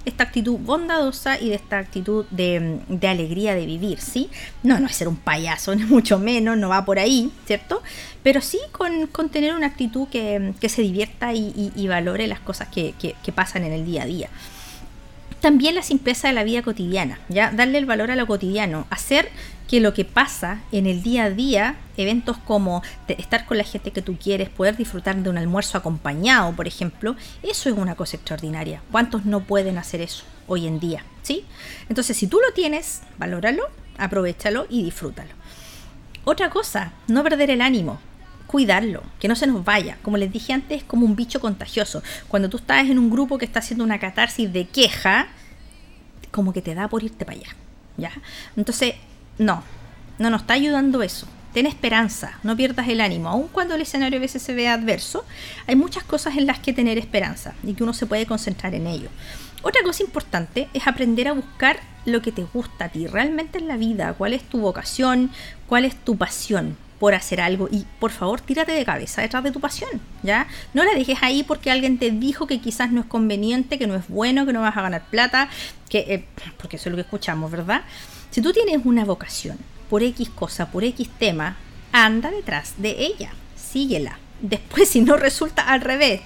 esta 0.05 0.25
actitud 0.25 0.59
bondadosa 0.59 1.40
y 1.40 1.49
de 1.49 1.55
esta 1.55 1.79
actitud 1.79 2.27
de, 2.31 2.81
alegría 3.09 3.55
de 3.55 3.64
vivir, 3.64 3.99
¿sí? 3.99 4.29
No, 4.62 4.79
no 4.79 4.88
es 4.88 4.95
ser 4.95 5.09
un 5.09 5.17
payaso, 5.17 5.75
ni 5.77 5.85
mucho 5.85 6.19
menos, 6.19 6.59
no 6.59 6.69
va 6.69 6.85
por 6.85 6.99
ahí, 6.99 7.33
¿cierto? 7.47 7.83
Pero 8.23 8.43
sí 8.43 8.59
con, 8.73 9.09
tener 9.31 9.55
una 9.55 9.69
actitud 9.69 10.07
que, 10.09 10.53
se 10.69 10.83
divierta 10.83 11.33
y, 11.33 11.87
valore 11.88 12.27
las 12.27 12.40
cosas 12.40 12.69
que, 12.69 12.93
que 12.99 13.33
pasan 13.33 13.64
en 13.64 13.73
el 13.73 13.87
día 13.87 14.03
a 14.03 14.07
día 14.07 14.29
también 15.45 15.75
la 15.75 15.83
simpleza 15.83 16.29
de 16.29 16.33
la 16.33 16.43
vida 16.43 16.63
cotidiana, 16.63 17.19
¿ya? 17.29 17.51
Darle 17.51 17.77
el 17.77 17.85
valor 17.85 18.11
a 18.11 18.17
lo 18.17 18.27
cotidiano, 18.27 18.87
hacer 18.89 19.29
que 19.69 19.79
lo 19.79 19.93
que 19.93 20.07
pasa 20.07 20.63
en 20.73 20.87
el 20.87 21.03
día 21.03 21.25
a 21.25 21.31
día, 21.31 21.77
eventos 21.99 22.39
como 22.39 22.83
estar 23.09 23.45
con 23.45 23.59
la 23.59 23.65
gente 23.65 23.91
que 23.91 24.01
tú 24.01 24.17
quieres, 24.17 24.49
poder 24.49 24.75
disfrutar 24.75 25.17
de 25.17 25.29
un 25.29 25.37
almuerzo 25.37 25.77
acompañado, 25.77 26.57
por 26.57 26.67
ejemplo, 26.67 27.15
eso 27.43 27.69
es 27.69 27.77
una 27.77 27.95
cosa 27.95 28.17
extraordinaria. 28.17 28.81
¿Cuántos 28.91 29.27
no 29.27 29.41
pueden 29.41 29.77
hacer 29.77 30.01
eso 30.01 30.25
hoy 30.47 30.67
en 30.67 30.81
día? 30.81 31.05
¿Sí? 31.21 31.45
Entonces, 31.91 32.17
si 32.17 32.27
tú 32.27 32.41
lo 32.41 32.55
tienes, 32.55 33.03
valóralo, 33.19 33.65
aprovechalo 33.99 34.65
y 34.71 34.83
disfrútalo. 34.83 35.35
Otra 36.25 36.49
cosa, 36.49 36.95
no 37.07 37.23
perder 37.23 37.51
el 37.51 37.61
ánimo 37.61 38.01
cuidarlo, 38.55 39.03
que 39.19 39.27
no 39.27 39.35
se 39.35 39.49
nos 39.49 39.64
vaya. 39.64 39.99
Como 40.01 40.17
les 40.17 40.33
dije 40.33 40.53
antes, 40.53 40.79
es 40.79 40.85
como 40.85 41.05
un 41.05 41.17
bicho 41.17 41.40
contagioso. 41.40 42.05
Cuando 42.29 42.49
tú 42.49 42.59
estás 42.59 42.88
en 42.88 43.01
un 43.01 43.11
grupo 43.11 43.37
que 43.37 43.45
está 43.45 43.59
haciendo 43.59 43.83
una 43.83 43.99
catarsis 43.99 44.53
de 44.53 44.64
queja, 44.69 45.27
como 46.31 46.53
que 46.53 46.62
te 46.62 46.73
da 46.73 46.87
por 46.87 47.03
irte 47.03 47.25
para 47.25 47.37
allá. 47.37 47.49
¿Ya? 47.97 48.12
Entonces, 48.57 48.95
no, 49.38 49.64
no 50.21 50.31
nos 50.31 50.43
está 50.43 50.55
ayudando 50.55 51.03
eso. 51.03 51.27
Ten 51.53 51.67
esperanza, 51.67 52.38
no 52.45 52.57
pierdas 52.57 52.87
el 52.87 53.01
ánimo. 53.01 53.29
Aun 53.29 53.49
cuando 53.49 53.75
el 53.75 53.81
escenario 53.81 54.19
a 54.19 54.21
veces 54.21 54.40
se 54.40 54.55
ve 54.55 54.69
adverso, 54.69 55.25
hay 55.67 55.75
muchas 55.75 56.05
cosas 56.05 56.37
en 56.37 56.47
las 56.47 56.61
que 56.61 56.73
tener 56.73 56.97
esperanza 56.97 57.55
y 57.64 57.75
que 57.75 57.83
uno 57.83 57.93
se 57.93 58.07
puede 58.07 58.25
concentrar 58.25 58.73
en 58.77 58.87
ello. 58.87 59.09
Otra 59.62 59.83
cosa 59.83 60.05
importante 60.05 60.69
es 60.75 60.87
aprender 60.87 61.27
a 61.27 61.33
buscar 61.33 61.81
lo 62.05 62.23
que 62.23 62.31
te 62.31 62.45
gusta 62.45 62.85
a 62.85 62.88
ti 62.90 63.09
realmente 63.09 63.59
en 63.59 63.67
la 63.67 63.77
vida, 63.77 64.14
cuál 64.14 64.33
es 64.33 64.45
tu 64.45 64.61
vocación, 64.61 65.33
cuál 65.67 65.85
es 65.85 65.97
tu 65.97 66.17
pasión 66.17 66.77
por 66.99 67.15
hacer 67.15 67.41
algo 67.41 67.69
y 67.71 67.85
por 67.99 68.11
favor 68.11 68.41
tírate 68.41 68.73
de 68.73 68.85
cabeza 68.85 69.23
detrás 69.23 69.43
de 69.43 69.51
tu 69.51 69.61
pasión, 69.61 69.91
¿ya? 70.23 70.47
No 70.73 70.85
la 70.85 70.95
dejes 70.95 71.19
ahí 71.23 71.43
porque 71.43 71.71
alguien 71.71 71.99
te 71.99 72.11
dijo 72.11 72.47
que 72.47 72.61
quizás 72.61 72.93
no 72.93 73.01
es 73.01 73.07
conveniente, 73.07 73.79
que 73.79 73.87
no 73.87 73.95
es 73.95 74.09
bueno, 74.09 74.47
que 74.47 74.53
no 74.53 74.61
vas 74.61 74.77
a 74.77 74.83
ganar 74.83 75.05
plata, 75.11 75.49
que 75.89 75.99
eh, 76.09 76.25
porque 76.59 76.77
eso 76.77 76.89
es 76.89 76.93
lo 76.93 76.97
que 76.97 77.03
escuchamos, 77.03 77.51
¿verdad? 77.51 77.83
Si 78.31 78.41
tú 78.41 78.53
tienes 78.53 78.85
una 78.85 79.05
vocación 79.05 79.59
por 79.91 80.03
X 80.03 80.29
cosa, 80.31 80.71
por 80.71 80.85
X 80.85 81.09
tema, 81.19 81.57
anda 81.93 82.31
detrás 82.31 82.75
de 82.79 82.91
ella, 82.99 83.33
síguela. 83.57 84.19
Después 84.41 84.89
si 84.91 85.01
no 85.01 85.17
resulta 85.17 85.63
al 85.63 85.81
revés, 85.81 86.21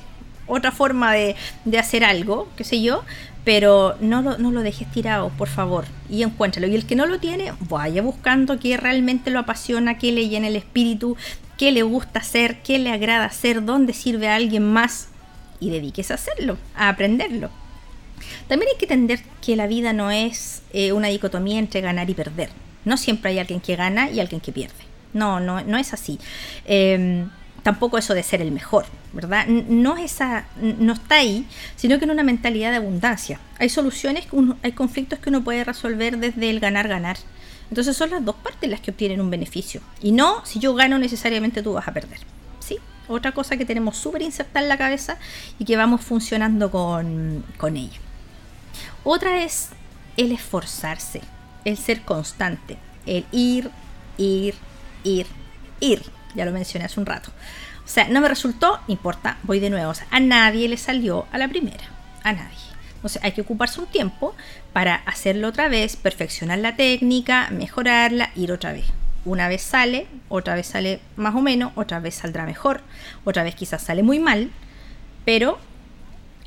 otra 0.46 0.72
forma 0.72 1.12
de, 1.12 1.36
de 1.64 1.78
hacer 1.78 2.04
algo, 2.04 2.48
qué 2.56 2.64
sé 2.64 2.80
yo, 2.80 3.04
pero 3.48 3.96
no 4.02 4.20
lo, 4.20 4.36
no 4.36 4.50
lo 4.50 4.60
dejes 4.60 4.92
tirado, 4.92 5.30
por 5.30 5.48
favor, 5.48 5.86
y 6.10 6.22
encuéntralo. 6.22 6.66
Y 6.66 6.74
el 6.74 6.84
que 6.84 6.96
no 6.96 7.06
lo 7.06 7.18
tiene, 7.18 7.54
vaya 7.60 8.02
buscando 8.02 8.60
qué 8.60 8.76
realmente 8.76 9.30
lo 9.30 9.38
apasiona, 9.38 9.96
qué 9.96 10.12
le 10.12 10.28
llena 10.28 10.48
el 10.48 10.56
espíritu, 10.56 11.16
qué 11.56 11.72
le 11.72 11.82
gusta 11.82 12.18
hacer, 12.18 12.60
qué 12.60 12.78
le 12.78 12.90
agrada 12.90 13.24
hacer, 13.24 13.64
dónde 13.64 13.94
sirve 13.94 14.28
a 14.28 14.34
alguien 14.34 14.70
más, 14.70 15.08
y 15.60 15.70
dedíquese 15.70 16.12
a 16.12 16.16
hacerlo, 16.16 16.58
a 16.76 16.90
aprenderlo. 16.90 17.48
También 18.48 18.70
hay 18.70 18.76
que 18.76 18.84
entender 18.84 19.20
que 19.40 19.56
la 19.56 19.66
vida 19.66 19.94
no 19.94 20.10
es 20.10 20.60
eh, 20.74 20.92
una 20.92 21.08
dicotomía 21.08 21.58
entre 21.58 21.80
ganar 21.80 22.10
y 22.10 22.12
perder. 22.12 22.50
No 22.84 22.98
siempre 22.98 23.30
hay 23.30 23.38
alguien 23.38 23.60
que 23.60 23.76
gana 23.76 24.10
y 24.10 24.20
alguien 24.20 24.42
que 24.42 24.52
pierde. 24.52 24.84
No, 25.14 25.40
no, 25.40 25.62
no 25.62 25.78
es 25.78 25.94
así. 25.94 26.18
Em, 26.66 27.30
tampoco 27.68 27.98
eso 27.98 28.14
de 28.14 28.22
ser 28.22 28.40
el 28.40 28.50
mejor, 28.50 28.86
¿verdad? 29.12 29.46
No, 29.46 29.98
esa, 29.98 30.46
no 30.58 30.94
está 30.94 31.16
ahí, 31.16 31.46
sino 31.76 31.98
que 31.98 32.06
en 32.06 32.12
una 32.12 32.22
mentalidad 32.22 32.70
de 32.70 32.78
abundancia. 32.78 33.40
Hay 33.58 33.68
soluciones, 33.68 34.26
hay 34.62 34.72
conflictos 34.72 35.18
que 35.18 35.28
uno 35.28 35.44
puede 35.44 35.64
resolver 35.64 36.16
desde 36.16 36.48
el 36.48 36.60
ganar-ganar. 36.60 37.18
Entonces 37.68 37.94
son 37.94 38.08
las 38.08 38.24
dos 38.24 38.36
partes 38.36 38.70
las 38.70 38.80
que 38.80 38.90
obtienen 38.90 39.20
un 39.20 39.28
beneficio. 39.28 39.82
Y 40.00 40.12
no, 40.12 40.46
si 40.46 40.60
yo 40.60 40.72
gano 40.72 40.98
necesariamente 40.98 41.62
tú 41.62 41.74
vas 41.74 41.86
a 41.86 41.92
perder. 41.92 42.20
¿Sí? 42.58 42.78
Otra 43.06 43.32
cosa 43.32 43.58
que 43.58 43.66
tenemos 43.66 43.98
súper 43.98 44.22
insertada 44.22 44.62
en 44.62 44.70
la 44.70 44.78
cabeza 44.78 45.18
y 45.58 45.66
que 45.66 45.76
vamos 45.76 46.00
funcionando 46.00 46.70
con, 46.70 47.44
con 47.58 47.76
ella. 47.76 47.98
Otra 49.04 49.44
es 49.44 49.68
el 50.16 50.32
esforzarse, 50.32 51.20
el 51.66 51.76
ser 51.76 52.00
constante, 52.00 52.78
el 53.04 53.26
ir, 53.30 53.70
ir, 54.16 54.54
ir, 55.04 55.26
ir 55.80 56.17
ya 56.38 56.46
lo 56.46 56.52
mencioné 56.52 56.86
hace 56.86 57.00
un 57.00 57.06
rato. 57.06 57.30
O 57.84 57.88
sea, 57.88 58.08
no 58.08 58.20
me 58.20 58.28
resultó, 58.28 58.80
importa, 58.86 59.38
voy 59.42 59.60
de 59.60 59.70
nuevo. 59.70 59.90
O 59.90 59.94
sea, 59.94 60.06
a 60.10 60.20
nadie 60.20 60.68
le 60.68 60.76
salió 60.76 61.26
a 61.32 61.38
la 61.38 61.48
primera, 61.48 61.84
a 62.22 62.32
nadie. 62.32 62.56
Entonces 62.94 63.22
hay 63.22 63.32
que 63.32 63.40
ocuparse 63.42 63.80
un 63.80 63.86
tiempo 63.86 64.34
para 64.72 64.96
hacerlo 65.06 65.48
otra 65.48 65.68
vez, 65.68 65.96
perfeccionar 65.96 66.58
la 66.58 66.76
técnica, 66.76 67.48
mejorarla, 67.50 68.30
ir 68.36 68.52
otra 68.52 68.72
vez. 68.72 68.86
Una 69.24 69.48
vez 69.48 69.62
sale, 69.62 70.06
otra 70.28 70.54
vez 70.54 70.66
sale 70.66 71.00
más 71.16 71.34
o 71.34 71.40
menos, 71.40 71.72
otra 71.76 72.00
vez 72.00 72.14
saldrá 72.14 72.44
mejor, 72.44 72.80
otra 73.24 73.42
vez 73.42 73.54
quizás 73.54 73.82
sale 73.82 74.02
muy 74.02 74.18
mal, 74.18 74.50
pero 75.24 75.58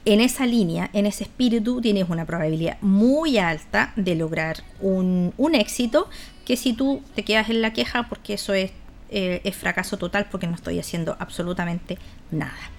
en 0.05 0.19
esa 0.19 0.45
línea, 0.45 0.89
en 0.93 1.05
ese 1.05 1.23
espíritu, 1.23 1.81
tienes 1.81 2.09
una 2.09 2.25
probabilidad 2.25 2.77
muy 2.81 3.37
alta 3.37 3.93
de 3.95 4.15
lograr 4.15 4.63
un, 4.79 5.33
un 5.37 5.55
éxito 5.55 6.09
que 6.45 6.57
si 6.57 6.73
tú 6.73 7.01
te 7.15 7.23
quedas 7.23 7.49
en 7.49 7.61
la 7.61 7.73
queja, 7.73 8.09
porque 8.09 8.33
eso 8.33 8.53
es 8.53 8.71
eh, 9.11 9.41
es 9.43 9.55
fracaso 9.55 9.97
total 9.97 10.27
porque 10.31 10.47
no 10.47 10.55
estoy 10.55 10.79
haciendo 10.79 11.15
absolutamente 11.19 11.97
nada. 12.31 12.71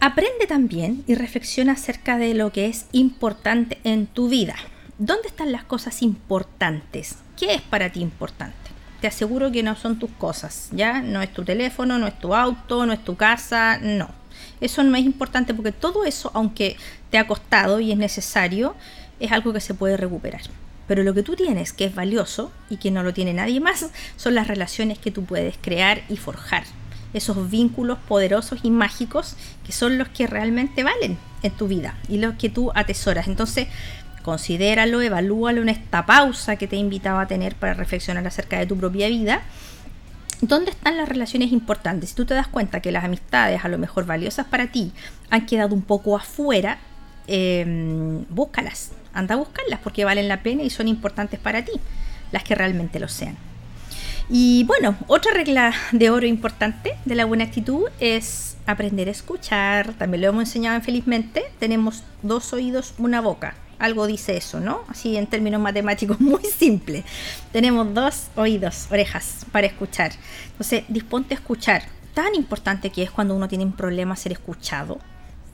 Aprende 0.00 0.46
también 0.46 1.02
y 1.06 1.14
reflexiona 1.14 1.72
acerca 1.72 2.18
de 2.18 2.34
lo 2.34 2.52
que 2.52 2.66
es 2.66 2.86
importante 2.92 3.78
en 3.82 4.06
tu 4.06 4.28
vida. 4.28 4.54
¿Dónde 4.98 5.28
están 5.28 5.52
las 5.52 5.64
cosas 5.64 6.02
importantes? 6.02 7.16
¿Qué 7.36 7.54
es 7.54 7.62
para 7.62 7.90
ti 7.90 8.00
importante? 8.00 8.56
Te 9.00 9.08
aseguro 9.08 9.50
que 9.50 9.62
no 9.62 9.74
son 9.74 9.98
tus 9.98 10.10
cosas, 10.12 10.68
¿ya? 10.72 11.02
No 11.02 11.20
es 11.22 11.32
tu 11.32 11.44
teléfono, 11.44 11.98
no 11.98 12.06
es 12.06 12.18
tu 12.18 12.34
auto, 12.34 12.86
no 12.86 12.92
es 12.92 13.04
tu 13.04 13.16
casa, 13.16 13.78
no. 13.82 14.08
Eso 14.60 14.82
no 14.82 14.96
es 14.96 15.04
importante 15.04 15.54
porque 15.54 15.72
todo 15.72 16.04
eso, 16.04 16.30
aunque 16.34 16.76
te 17.10 17.18
ha 17.18 17.26
costado 17.26 17.80
y 17.80 17.92
es 17.92 17.98
necesario, 17.98 18.74
es 19.20 19.32
algo 19.32 19.52
que 19.52 19.60
se 19.60 19.74
puede 19.74 19.96
recuperar. 19.96 20.42
Pero 20.86 21.02
lo 21.02 21.14
que 21.14 21.22
tú 21.22 21.34
tienes 21.34 21.72
que 21.72 21.84
es 21.84 21.94
valioso 21.94 22.52
y 22.70 22.76
que 22.76 22.90
no 22.90 23.02
lo 23.02 23.12
tiene 23.12 23.34
nadie 23.34 23.60
más 23.60 23.86
son 24.16 24.34
las 24.34 24.48
relaciones 24.48 24.98
que 24.98 25.10
tú 25.10 25.24
puedes 25.24 25.56
crear 25.60 26.02
y 26.08 26.16
forjar. 26.16 26.64
Esos 27.12 27.50
vínculos 27.50 27.98
poderosos 28.06 28.60
y 28.62 28.70
mágicos 28.70 29.36
que 29.64 29.72
son 29.72 29.98
los 29.98 30.08
que 30.08 30.26
realmente 30.26 30.84
valen 30.84 31.18
en 31.42 31.52
tu 31.52 31.68
vida 31.68 31.96
y 32.08 32.18
los 32.18 32.34
que 32.34 32.50
tú 32.50 32.70
atesoras. 32.74 33.26
Entonces, 33.26 33.68
considéralo, 34.22 35.00
evalúalo 35.00 35.62
en 35.62 35.68
esta 35.68 36.06
pausa 36.06 36.56
que 36.56 36.66
te 36.66 36.76
he 36.76 36.78
invitado 36.78 37.18
a 37.18 37.26
tener 37.26 37.54
para 37.54 37.74
reflexionar 37.74 38.26
acerca 38.26 38.58
de 38.58 38.66
tu 38.66 38.76
propia 38.76 39.08
vida. 39.08 39.42
¿Dónde 40.42 40.70
están 40.70 40.98
las 40.98 41.08
relaciones 41.08 41.50
importantes? 41.52 42.10
Si 42.10 42.16
tú 42.16 42.26
te 42.26 42.34
das 42.34 42.46
cuenta 42.46 42.80
que 42.80 42.92
las 42.92 43.04
amistades, 43.04 43.64
a 43.64 43.68
lo 43.68 43.78
mejor 43.78 44.04
valiosas 44.04 44.46
para 44.46 44.70
ti, 44.70 44.92
han 45.30 45.46
quedado 45.46 45.74
un 45.74 45.82
poco 45.82 46.14
afuera, 46.16 46.78
Em, 47.28 48.24
búscalas, 48.28 48.92
anda 49.16 49.34
a 49.34 49.38
buscarlas 49.38 49.80
porque 49.80 50.04
valen 50.04 50.28
la 50.28 50.42
pena 50.42 50.62
y 50.62 50.70
son 50.70 50.88
importantes 50.88 51.40
para 51.40 51.64
ti, 51.64 51.72
las 52.32 52.44
que 52.44 52.54
realmente 52.54 53.00
lo 53.00 53.08
sean. 53.08 53.36
Y 54.28 54.64
bueno, 54.64 54.96
otra 55.06 55.32
regla 55.32 55.72
de 55.92 56.10
oro 56.10 56.26
importante 56.26 56.96
de 57.04 57.14
la 57.14 57.24
buena 57.24 57.44
actitud 57.44 57.84
es 58.00 58.56
aprender 58.66 59.08
a 59.08 59.12
escuchar. 59.12 59.94
También 59.94 60.22
lo 60.22 60.28
hemos 60.28 60.42
enseñado 60.42 60.76
en 60.76 60.82
Felizmente. 60.82 61.44
Tenemos 61.60 62.02
dos 62.22 62.52
oídos, 62.52 62.94
una 62.98 63.20
boca. 63.20 63.54
algo 63.78 64.06
dice 64.06 64.36
eso, 64.36 64.58
¿no? 64.58 64.80
Así 64.88 65.16
en 65.16 65.26
términos 65.26 65.60
matemáticos 65.60 66.18
muy 66.20 66.42
simples. 66.42 67.04
Tenemos 67.52 67.92
dos 67.94 68.28
oídos, 68.34 68.88
orejas 68.90 69.46
para 69.52 69.66
escuchar. 69.66 70.12
Entonces, 70.50 70.84
disponte 70.88 71.34
a 71.34 71.38
escuchar. 71.38 71.82
Tan 72.14 72.34
importante 72.34 72.90
que 72.90 73.02
es 73.02 73.10
cuando 73.10 73.36
uno 73.36 73.46
tiene 73.48 73.64
un 73.64 73.72
problema 73.72 74.16
ser 74.16 74.32
escuchado. 74.32 74.98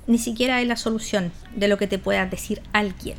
Ni 0.06 0.18
siquiera 0.18 0.60
es 0.60 0.68
la 0.68 0.76
solución 0.76 1.32
de 1.54 1.68
lo 1.68 1.76
que 1.76 1.88
te 1.88 1.98
pueda 1.98 2.24
decir 2.26 2.62
alguien, 2.72 3.16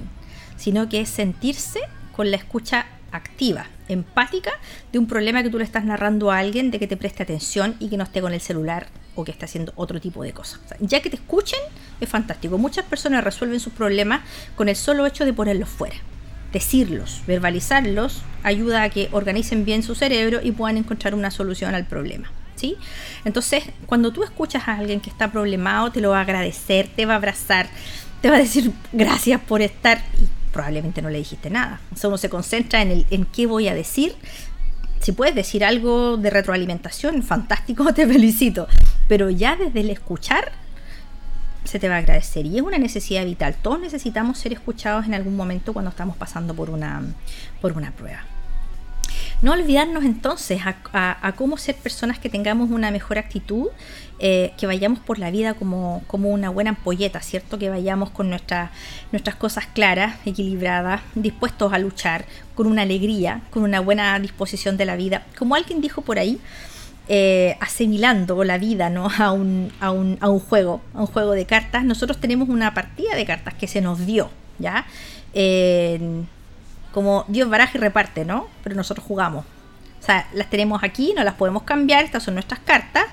sino 0.63 0.87
que 0.87 1.01
es 1.01 1.09
sentirse 1.09 1.81
con 2.15 2.31
la 2.31 2.37
escucha 2.37 2.85
activa, 3.11 3.67
empática, 3.89 4.53
de 4.93 4.99
un 4.99 5.07
problema 5.07 5.43
que 5.43 5.49
tú 5.49 5.57
le 5.57 5.65
estás 5.65 5.83
narrando 5.83 6.31
a 6.31 6.37
alguien, 6.37 6.71
de 6.71 6.79
que 6.79 6.87
te 6.87 6.95
preste 6.95 7.21
atención 7.21 7.75
y 7.81 7.89
que 7.89 7.97
no 7.97 8.05
esté 8.05 8.21
con 8.21 8.31
el 8.31 8.39
celular 8.39 8.87
o 9.15 9.25
que 9.25 9.31
esté 9.31 9.43
haciendo 9.43 9.73
otro 9.75 9.99
tipo 9.99 10.23
de 10.23 10.31
cosas. 10.31 10.61
ya 10.79 11.01
que 11.01 11.09
te 11.09 11.17
escuchen, 11.17 11.59
es 11.99 12.07
fantástico. 12.07 12.57
Muchas 12.57 12.85
personas 12.85 13.25
resuelven 13.25 13.59
sus 13.59 13.73
problemas 13.73 14.21
con 14.55 14.69
el 14.69 14.77
solo 14.77 15.05
hecho 15.05 15.25
de 15.25 15.33
ponerlos 15.33 15.67
fuera. 15.67 15.97
Decirlos, 16.53 17.23
verbalizarlos, 17.27 18.21
ayuda 18.43 18.83
a 18.83 18.89
que 18.89 19.09
organicen 19.11 19.65
bien 19.65 19.83
su 19.83 19.95
cerebro 19.95 20.39
y 20.41 20.53
puedan 20.53 20.77
encontrar 20.77 21.13
una 21.13 21.29
solución 21.29 21.75
al 21.75 21.85
problema. 21.85 22.31
¿Sí? 22.55 22.77
Entonces, 23.25 23.65
cuando 23.85 24.13
tú 24.13 24.23
escuchas 24.23 24.69
a 24.69 24.77
alguien 24.77 25.01
que 25.01 25.09
está 25.09 25.29
problemado, 25.29 25.91
te 25.91 25.99
lo 25.99 26.11
va 26.11 26.19
a 26.19 26.21
agradecer, 26.21 26.87
te 26.87 27.05
va 27.05 27.13
a 27.13 27.17
abrazar, 27.17 27.67
te 28.23 28.29
va 28.29 28.37
a 28.37 28.39
decir 28.39 28.71
gracias 28.93 29.41
por 29.41 29.61
estar 29.61 30.01
probablemente 30.53 31.01
no 31.01 31.09
le 31.09 31.17
dijiste 31.17 31.49
nada. 31.49 31.81
O 32.01 32.07
uno 32.07 32.17
se 32.17 32.29
concentra 32.29 32.81
en, 32.81 32.91
el, 32.91 33.05
en 33.09 33.25
qué 33.25 33.45
voy 33.47 33.67
a 33.67 33.73
decir. 33.73 34.15
Si 35.01 35.11
puedes 35.11 35.35
decir 35.35 35.65
algo 35.65 36.15
de 36.15 36.29
retroalimentación, 36.29 37.23
fantástico, 37.23 37.93
te 37.93 38.07
felicito. 38.07 38.67
Pero 39.09 39.29
ya 39.29 39.57
desde 39.57 39.81
el 39.81 39.89
escuchar, 39.89 40.53
se 41.65 41.79
te 41.79 41.89
va 41.89 41.95
a 41.95 41.97
agradecer. 41.97 42.45
Y 42.45 42.57
es 42.57 42.61
una 42.61 42.77
necesidad 42.77 43.25
vital. 43.25 43.55
Todos 43.61 43.81
necesitamos 43.81 44.37
ser 44.37 44.53
escuchados 44.53 45.05
en 45.05 45.13
algún 45.13 45.35
momento 45.35 45.73
cuando 45.73 45.89
estamos 45.89 46.15
pasando 46.15 46.53
por 46.53 46.69
una, 46.69 47.01
por 47.59 47.73
una 47.73 47.91
prueba. 47.91 48.23
No 49.43 49.51
olvidarnos 49.51 50.05
entonces 50.05 50.61
a, 50.63 51.33
cómo 51.35 51.57
ser 51.57 51.75
personas 51.75 52.17
que 52.17 52.29
tengamos 52.29 52.71
una 52.71 52.91
mejor 52.91 53.17
actitud, 53.17 53.67
eh, 54.19 54.53
que 54.57 54.65
vayamos 54.67 54.99
por 54.99 55.19
la 55.19 55.31
vida 55.31 55.53
como, 55.53 56.01
como, 56.07 56.29
una 56.29 56.49
buena 56.49 56.69
ampolleta, 56.69 57.19
¿cierto? 57.19 57.59
Que 57.59 57.69
vayamos 57.69 58.09
con 58.11 58.29
nuestras 58.29 59.35
cosas 59.37 59.65
claras, 59.65 60.15
equilibradas, 60.25 61.01
dispuestos 61.13 61.73
a 61.73 61.77
luchar, 61.77 62.23
con 62.55 62.67
una 62.67 62.83
alegría, 62.83 63.41
con 63.49 63.63
una 63.63 63.81
buena 63.81 64.17
disposición 64.17 64.77
de 64.77 64.85
la 64.85 64.95
vida. 64.95 65.25
Como 65.37 65.55
alguien 65.55 65.81
dijo 65.81 66.03
por 66.03 66.19
ahí, 66.19 66.39
eh, 67.09 67.57
asimilando 67.59 68.45
la 68.45 68.57
vida 68.57 68.89
¿no? 68.89 69.09
a, 69.19 69.33
un, 69.33 69.73
a, 69.81 69.91
un, 69.91 70.17
a, 70.21 70.29
un, 70.29 70.39
juego, 70.39 70.79
a 70.93 71.01
un 71.01 71.07
juego 71.07 71.33
de 71.33 71.45
cartas. 71.45 71.83
Nosotros 71.83 72.17
tenemos 72.21 72.47
una 72.47 72.73
partida 72.73 73.13
de 73.13 73.25
cartas 73.25 73.55
que 73.55 73.67
se 73.67 73.81
nos 73.81 74.05
dio, 74.05 74.29
¿ya? 74.57 74.85
Como 76.93 77.25
Dios 77.27 77.49
baraja 77.49 77.77
y 77.77 77.81
reparte, 77.81 78.23
¿no? 78.23 78.47
Pero 78.63 78.75
nosotros 78.75 79.05
jugamos. 79.05 79.45
O 79.99 80.05
sea, 80.05 80.27
las 80.33 80.49
tenemos 80.49 80.83
aquí, 80.83 81.13
no 81.15 81.23
las 81.23 81.35
podemos 81.35 81.63
cambiar, 81.63 82.03
estas 82.03 82.23
son 82.23 82.35
nuestras 82.35 82.59
cartas, 82.59 83.05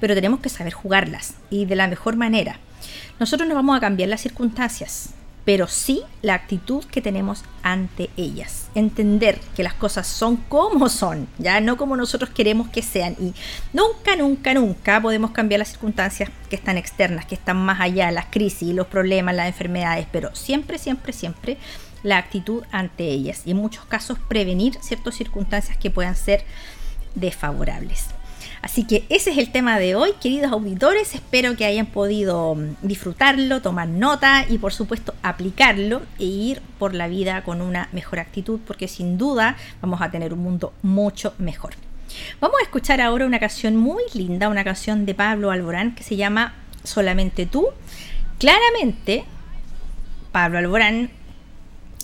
pero 0.00 0.14
tenemos 0.14 0.40
que 0.40 0.48
saber 0.48 0.72
jugarlas 0.72 1.34
y 1.50 1.66
de 1.66 1.76
la 1.76 1.88
mejor 1.88 2.16
manera. 2.16 2.58
Nosotros 3.20 3.48
no 3.48 3.54
vamos 3.54 3.76
a 3.76 3.80
cambiar 3.80 4.08
las 4.08 4.20
circunstancias, 4.20 5.10
pero 5.44 5.66
sí 5.66 6.02
la 6.22 6.34
actitud 6.34 6.84
que 6.84 7.00
tenemos 7.00 7.42
ante 7.62 8.10
ellas. 8.16 8.68
Entender 8.74 9.40
que 9.56 9.62
las 9.62 9.74
cosas 9.74 10.06
son 10.06 10.36
como 10.36 10.88
son, 10.88 11.28
ya 11.38 11.60
no 11.60 11.76
como 11.76 11.96
nosotros 11.96 12.30
queremos 12.30 12.68
que 12.68 12.82
sean. 12.82 13.16
Y 13.18 13.34
nunca, 13.72 14.14
nunca, 14.16 14.54
nunca 14.54 15.00
podemos 15.00 15.30
cambiar 15.32 15.60
las 15.60 15.68
circunstancias 15.68 16.30
que 16.48 16.56
están 16.56 16.78
externas, 16.78 17.26
que 17.26 17.34
están 17.34 17.56
más 17.56 17.80
allá, 17.80 18.10
las 18.10 18.26
crisis, 18.26 18.74
los 18.74 18.86
problemas, 18.86 19.34
las 19.34 19.48
enfermedades, 19.48 20.06
pero 20.12 20.34
siempre, 20.34 20.78
siempre, 20.78 21.12
siempre 21.12 21.56
la 22.02 22.18
actitud 22.18 22.64
ante 22.70 23.04
ellas 23.04 23.42
y 23.44 23.52
en 23.52 23.56
muchos 23.58 23.84
casos 23.86 24.18
prevenir 24.18 24.76
ciertas 24.80 25.14
circunstancias 25.14 25.76
que 25.76 25.90
puedan 25.90 26.16
ser 26.16 26.44
desfavorables. 27.14 28.08
Así 28.60 28.84
que 28.84 29.04
ese 29.08 29.30
es 29.30 29.38
el 29.38 29.52
tema 29.52 29.78
de 29.78 29.94
hoy, 29.94 30.12
queridos 30.20 30.52
auditores. 30.52 31.14
Espero 31.14 31.56
que 31.56 31.64
hayan 31.64 31.86
podido 31.86 32.54
mm, 32.54 32.76
disfrutarlo, 32.82 33.62
tomar 33.62 33.88
nota 33.88 34.44
y 34.48 34.58
por 34.58 34.72
supuesto 34.72 35.14
aplicarlo 35.22 36.02
e 36.18 36.24
ir 36.24 36.62
por 36.78 36.94
la 36.94 37.08
vida 37.08 37.44
con 37.44 37.60
una 37.60 37.88
mejor 37.92 38.18
actitud 38.18 38.60
porque 38.66 38.88
sin 38.88 39.16
duda 39.16 39.56
vamos 39.80 40.02
a 40.02 40.10
tener 40.10 40.32
un 40.32 40.40
mundo 40.40 40.72
mucho 40.82 41.34
mejor. 41.38 41.74
Vamos 42.40 42.56
a 42.60 42.64
escuchar 42.64 43.00
ahora 43.00 43.26
una 43.26 43.38
canción 43.38 43.76
muy 43.76 44.02
linda, 44.14 44.48
una 44.48 44.64
canción 44.64 45.06
de 45.06 45.14
Pablo 45.14 45.50
Alborán 45.50 45.94
que 45.94 46.02
se 46.02 46.16
llama 46.16 46.54
Solamente 46.82 47.46
tú. 47.46 47.66
Claramente, 48.38 49.24
Pablo 50.32 50.58
Alborán 50.58 51.10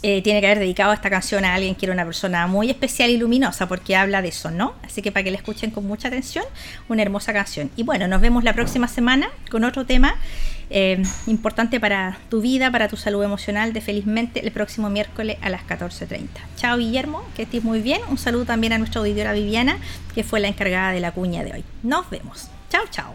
eh, 0.06 0.20
tiene 0.20 0.42
que 0.42 0.48
haber 0.48 0.58
dedicado 0.58 0.92
esta 0.92 1.08
canción 1.08 1.46
a 1.46 1.54
alguien 1.54 1.74
que 1.74 1.86
era 1.86 1.94
una 1.94 2.04
persona 2.04 2.46
muy 2.46 2.68
especial 2.68 3.08
y 3.08 3.16
luminosa, 3.16 3.66
porque 3.66 3.96
habla 3.96 4.20
de 4.20 4.28
eso, 4.28 4.50
¿no? 4.50 4.74
Así 4.82 5.00
que 5.00 5.10
para 5.10 5.24
que 5.24 5.30
la 5.30 5.38
escuchen 5.38 5.70
con 5.70 5.86
mucha 5.86 6.08
atención, 6.08 6.44
una 6.90 7.00
hermosa 7.00 7.32
canción. 7.32 7.70
Y 7.74 7.84
bueno, 7.84 8.06
nos 8.06 8.20
vemos 8.20 8.44
la 8.44 8.52
próxima 8.52 8.86
semana 8.86 9.30
con 9.50 9.64
otro 9.64 9.86
tema 9.86 10.16
eh, 10.68 11.02
importante 11.26 11.80
para 11.80 12.18
tu 12.28 12.42
vida, 12.42 12.70
para 12.70 12.88
tu 12.88 12.98
salud 12.98 13.24
emocional, 13.24 13.72
de 13.72 13.80
felizmente 13.80 14.44
el 14.44 14.52
próximo 14.52 14.90
miércoles 14.90 15.38
a 15.40 15.48
las 15.48 15.62
14.30. 15.66 16.28
Chao 16.56 16.76
Guillermo, 16.76 17.24
que 17.34 17.44
estés 17.44 17.64
muy 17.64 17.80
bien. 17.80 18.02
Un 18.10 18.18
saludo 18.18 18.44
también 18.44 18.74
a 18.74 18.78
nuestra 18.78 19.00
auditora 19.00 19.32
Viviana, 19.32 19.78
que 20.14 20.22
fue 20.22 20.38
la 20.38 20.48
encargada 20.48 20.92
de 20.92 21.00
la 21.00 21.12
cuña 21.12 21.44
de 21.44 21.52
hoy. 21.54 21.64
Nos 21.82 22.10
vemos. 22.10 22.50
Chao, 22.68 22.84
chao. 22.90 23.14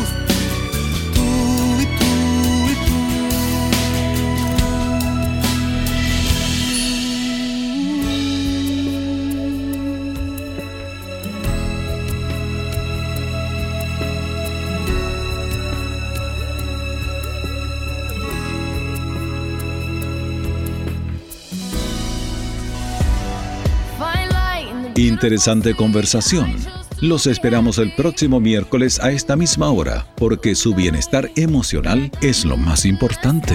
Interesante 25.21 25.75
conversación. 25.75 26.55
Los 26.99 27.27
esperamos 27.27 27.77
el 27.77 27.93
próximo 27.93 28.39
miércoles 28.39 28.99
a 28.99 29.11
esta 29.11 29.35
misma 29.35 29.69
hora, 29.69 30.07
porque 30.17 30.55
su 30.55 30.73
bienestar 30.73 31.29
emocional 31.35 32.09
es 32.23 32.43
lo 32.43 32.57
más 32.57 32.87
importante. 32.87 33.53